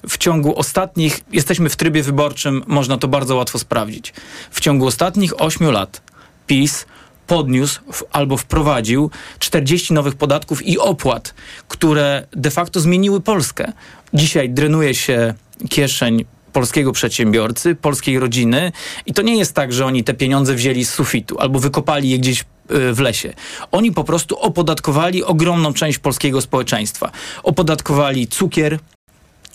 [0.08, 4.12] W ciągu ostatnich, jesteśmy w trybie wyborczym, można to bardzo łatwo sprawdzić.
[4.50, 6.02] W ciągu ostatnich ośmiu lat
[6.46, 6.86] PiS
[7.26, 7.80] podniósł
[8.12, 11.34] albo wprowadził 40 nowych podatków i opłat,
[11.68, 13.72] które de facto zmieniły Polskę.
[14.14, 15.34] Dzisiaj drenuje się
[15.70, 18.72] kieszeń polskiego przedsiębiorcy, polskiej rodziny
[19.06, 22.18] i to nie jest tak, że oni te pieniądze wzięli z sufitu albo wykopali je
[22.18, 23.34] gdzieś w lesie.
[23.72, 27.10] Oni po prostu opodatkowali ogromną część polskiego społeczeństwa.
[27.42, 28.78] Opodatkowali cukier,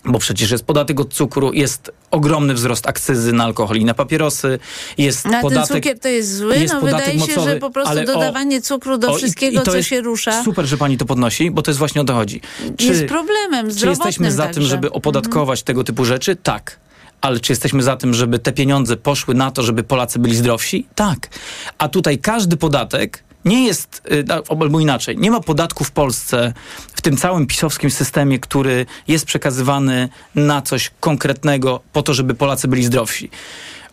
[0.05, 4.59] bo przecież jest podatek od cukru, jest ogromny wzrost akcyzy na alkohol i na papierosy,
[4.97, 5.75] jest Na ten podatek...
[5.77, 6.57] cukier to jest zły.
[6.57, 9.17] jest no wydaje się, mocowy, że po prostu ale o- dodawanie cukru do o, i-
[9.17, 11.79] wszystkiego, i to co jest się rusza, Super, że pani to podnosi, bo to jest
[11.79, 12.41] właśnie o to chodzi.
[12.79, 14.69] jest problemem Czy zdrowotnym jesteśmy za tym, także.
[14.69, 16.35] żeby opodatkować tego typu rzeczy?
[16.35, 16.79] Tak.
[17.21, 20.87] Ale czy jesteśmy za tym, żeby te pieniądze poszły na to, żeby Polacy byli zdrowsi?
[20.95, 21.29] Tak.
[21.77, 26.53] A tutaj każdy podatek nie jest, y, albo inaczej, nie ma podatku w Polsce,
[26.93, 32.67] w tym całym pisowskim systemie, który jest przekazywany na coś konkretnego po to, żeby Polacy
[32.67, 33.29] byli zdrowsi.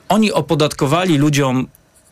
[0.08, 1.66] Oni opodatkowali ludziom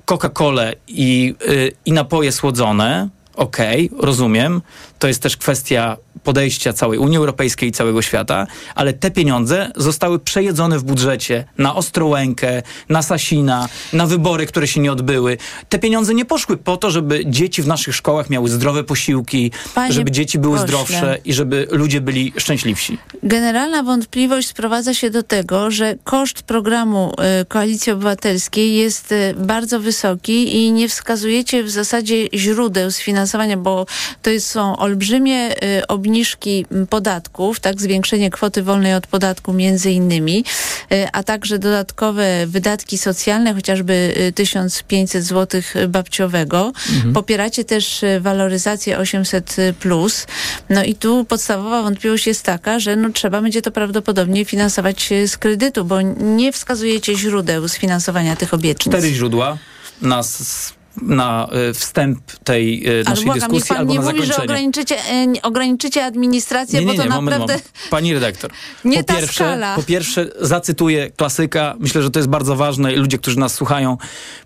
[0.07, 4.63] Coca-Colę i, y, i napoje słodzone, okej, okay, rozumiem.
[4.99, 10.19] To jest też kwestia podejścia całej Unii Europejskiej i całego świata, ale te pieniądze zostały
[10.19, 15.39] przejedzone w budżecie na Ostrołękę, na Sasina, na wybory, które się nie odbyły.
[15.69, 19.93] Te pieniądze nie poszły po to, żeby dzieci w naszych szkołach miały zdrowe posiłki, Panie
[19.93, 20.69] żeby dzieci były pośle.
[20.69, 22.99] zdrowsze i żeby ludzie byli szczęśliwsi.
[23.23, 27.13] Generalna wątpliwość sprowadza się do tego, że koszt programu
[27.43, 33.24] y, Koalicji Obywatelskiej jest y, bardzo wysoki i nie wskazujecie w zasadzie źródeł sfinansowania,
[33.57, 33.87] bo
[34.23, 40.45] to są olbrzymie y, obniżki podatków, tak, zwiększenie kwoty wolnej od podatku między innymi,
[40.93, 46.73] y, a także dodatkowe wydatki socjalne, chociażby 1500 y, zł babciowego.
[46.93, 47.15] Mhm.
[47.15, 50.27] Popieracie też waloryzację 800 plus.
[50.71, 55.37] No i tu podstawowa wątpliwość jest taka, że no, trzeba będzie to prawdopodobnie finansować z
[55.37, 58.95] kredytu, bo nie wskazujecie źródeł sfinansowania tych obietnic.
[58.95, 59.59] Cztery źródła
[60.03, 64.37] nas na y, wstęp tej y, naszej błagam, dyskusji pan albo nie na mówi, zakończenie.
[64.37, 67.53] że ograniczycie, e, ograniczycie administrację, nie, nie, bo to moment, naprawdę...
[67.53, 67.73] Moment.
[67.91, 68.51] Pani redaktor,
[68.85, 69.77] nie po ta pierwsze, skala.
[69.77, 73.97] Po pierwsze zacytuję klasyka, myślę, że to jest bardzo ważne i ludzie, którzy nas słuchają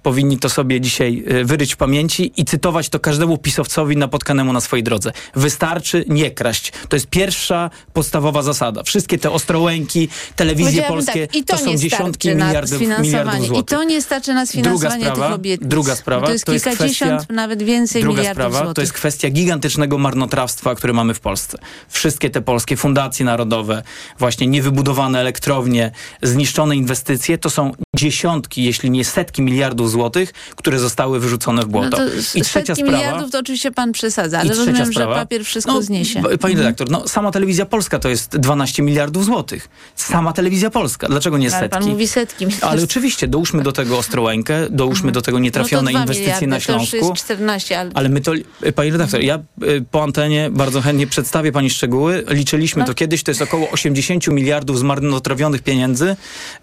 [0.03, 4.61] powinni to sobie dzisiaj y, wyryć w pamięci i cytować to każdemu pisowcowi napotkanemu na
[4.61, 5.13] swojej drodze.
[5.35, 6.73] Wystarczy nie kraść.
[6.89, 8.83] To jest pierwsza podstawowa zasada.
[8.83, 13.63] Wszystkie te ostrołęki, telewizje polskie, tak, to, to są dziesiątki miliardów, miliardów złotych.
[13.63, 15.71] I to nie starczy na sfinansowanie druga sprawa, tych obietnic.
[15.71, 18.75] Druga sprawa, jest to jest kilkadziesiąt kwestia, nawet więcej druga miliardów sprawa, złotych.
[18.75, 21.59] To jest kwestia gigantycznego marnotrawstwa, które mamy w Polsce.
[21.89, 23.83] Wszystkie te polskie fundacje narodowe,
[24.19, 25.91] właśnie niewybudowane elektrownie,
[26.23, 31.89] zniszczone inwestycje, to są dziesiątki, jeśli nie setki miliardów złotych, które zostały wyrzucone w błoto.
[31.91, 35.21] No to I trzecia setki sprawa, miliardów to oczywiście pan przesadza, ale rozumiem, sprawa, że
[35.21, 36.23] papier wszystko no, zniesie.
[36.23, 36.59] Pani Mhm.
[36.59, 39.69] redaktor, no sama telewizja polska to jest 12 miliardów złotych.
[39.97, 41.07] Sama telewizja polska.
[41.07, 41.79] Dlaczego nie Ale setki?
[41.79, 42.47] pan mówi setki.
[42.61, 46.91] Ale oczywiście, dołóżmy do tego Ostrołękę, dołóżmy do tego nietrafione no inwestycje na Śląsku.
[46.91, 47.91] To już jest 14, ale...
[47.95, 48.33] Ale my to,
[48.75, 52.25] pani redaktor, ja y, po antenie bardzo chętnie przedstawię pani szczegóły.
[52.29, 52.87] Liczyliśmy No.
[52.87, 56.17] to kiedyś, to jest około 80 miliardów zmarnotrawionych pieniędzy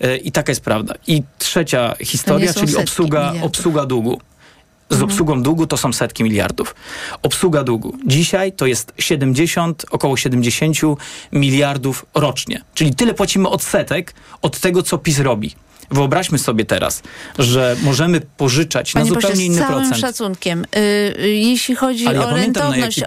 [0.04, 0.94] y, i taka jest prawda.
[1.08, 3.44] I trzecia historia, czyli obsługa, miliardów.
[3.44, 4.22] obsługa długu.
[4.90, 5.12] Z Mhm.
[5.12, 6.76] obsługą długu to są setki miliardów.
[7.24, 7.98] Obsługa długu.
[8.06, 10.78] Dzisiaj to jest 70, około 70
[11.32, 12.62] miliardów rocznie.
[12.74, 15.56] Czyli tyle płacimy odsetek od tego, co PiS robi.
[15.92, 17.04] Wyobraźmy sobie teraz,
[17.40, 20.02] że możemy pożyczać Panie na pośle, zupełnie z inny całym procent.
[20.02, 20.80] szacunkiem, y,
[21.20, 23.06] y, jeśli chodzi Ale o rentowność obligacji,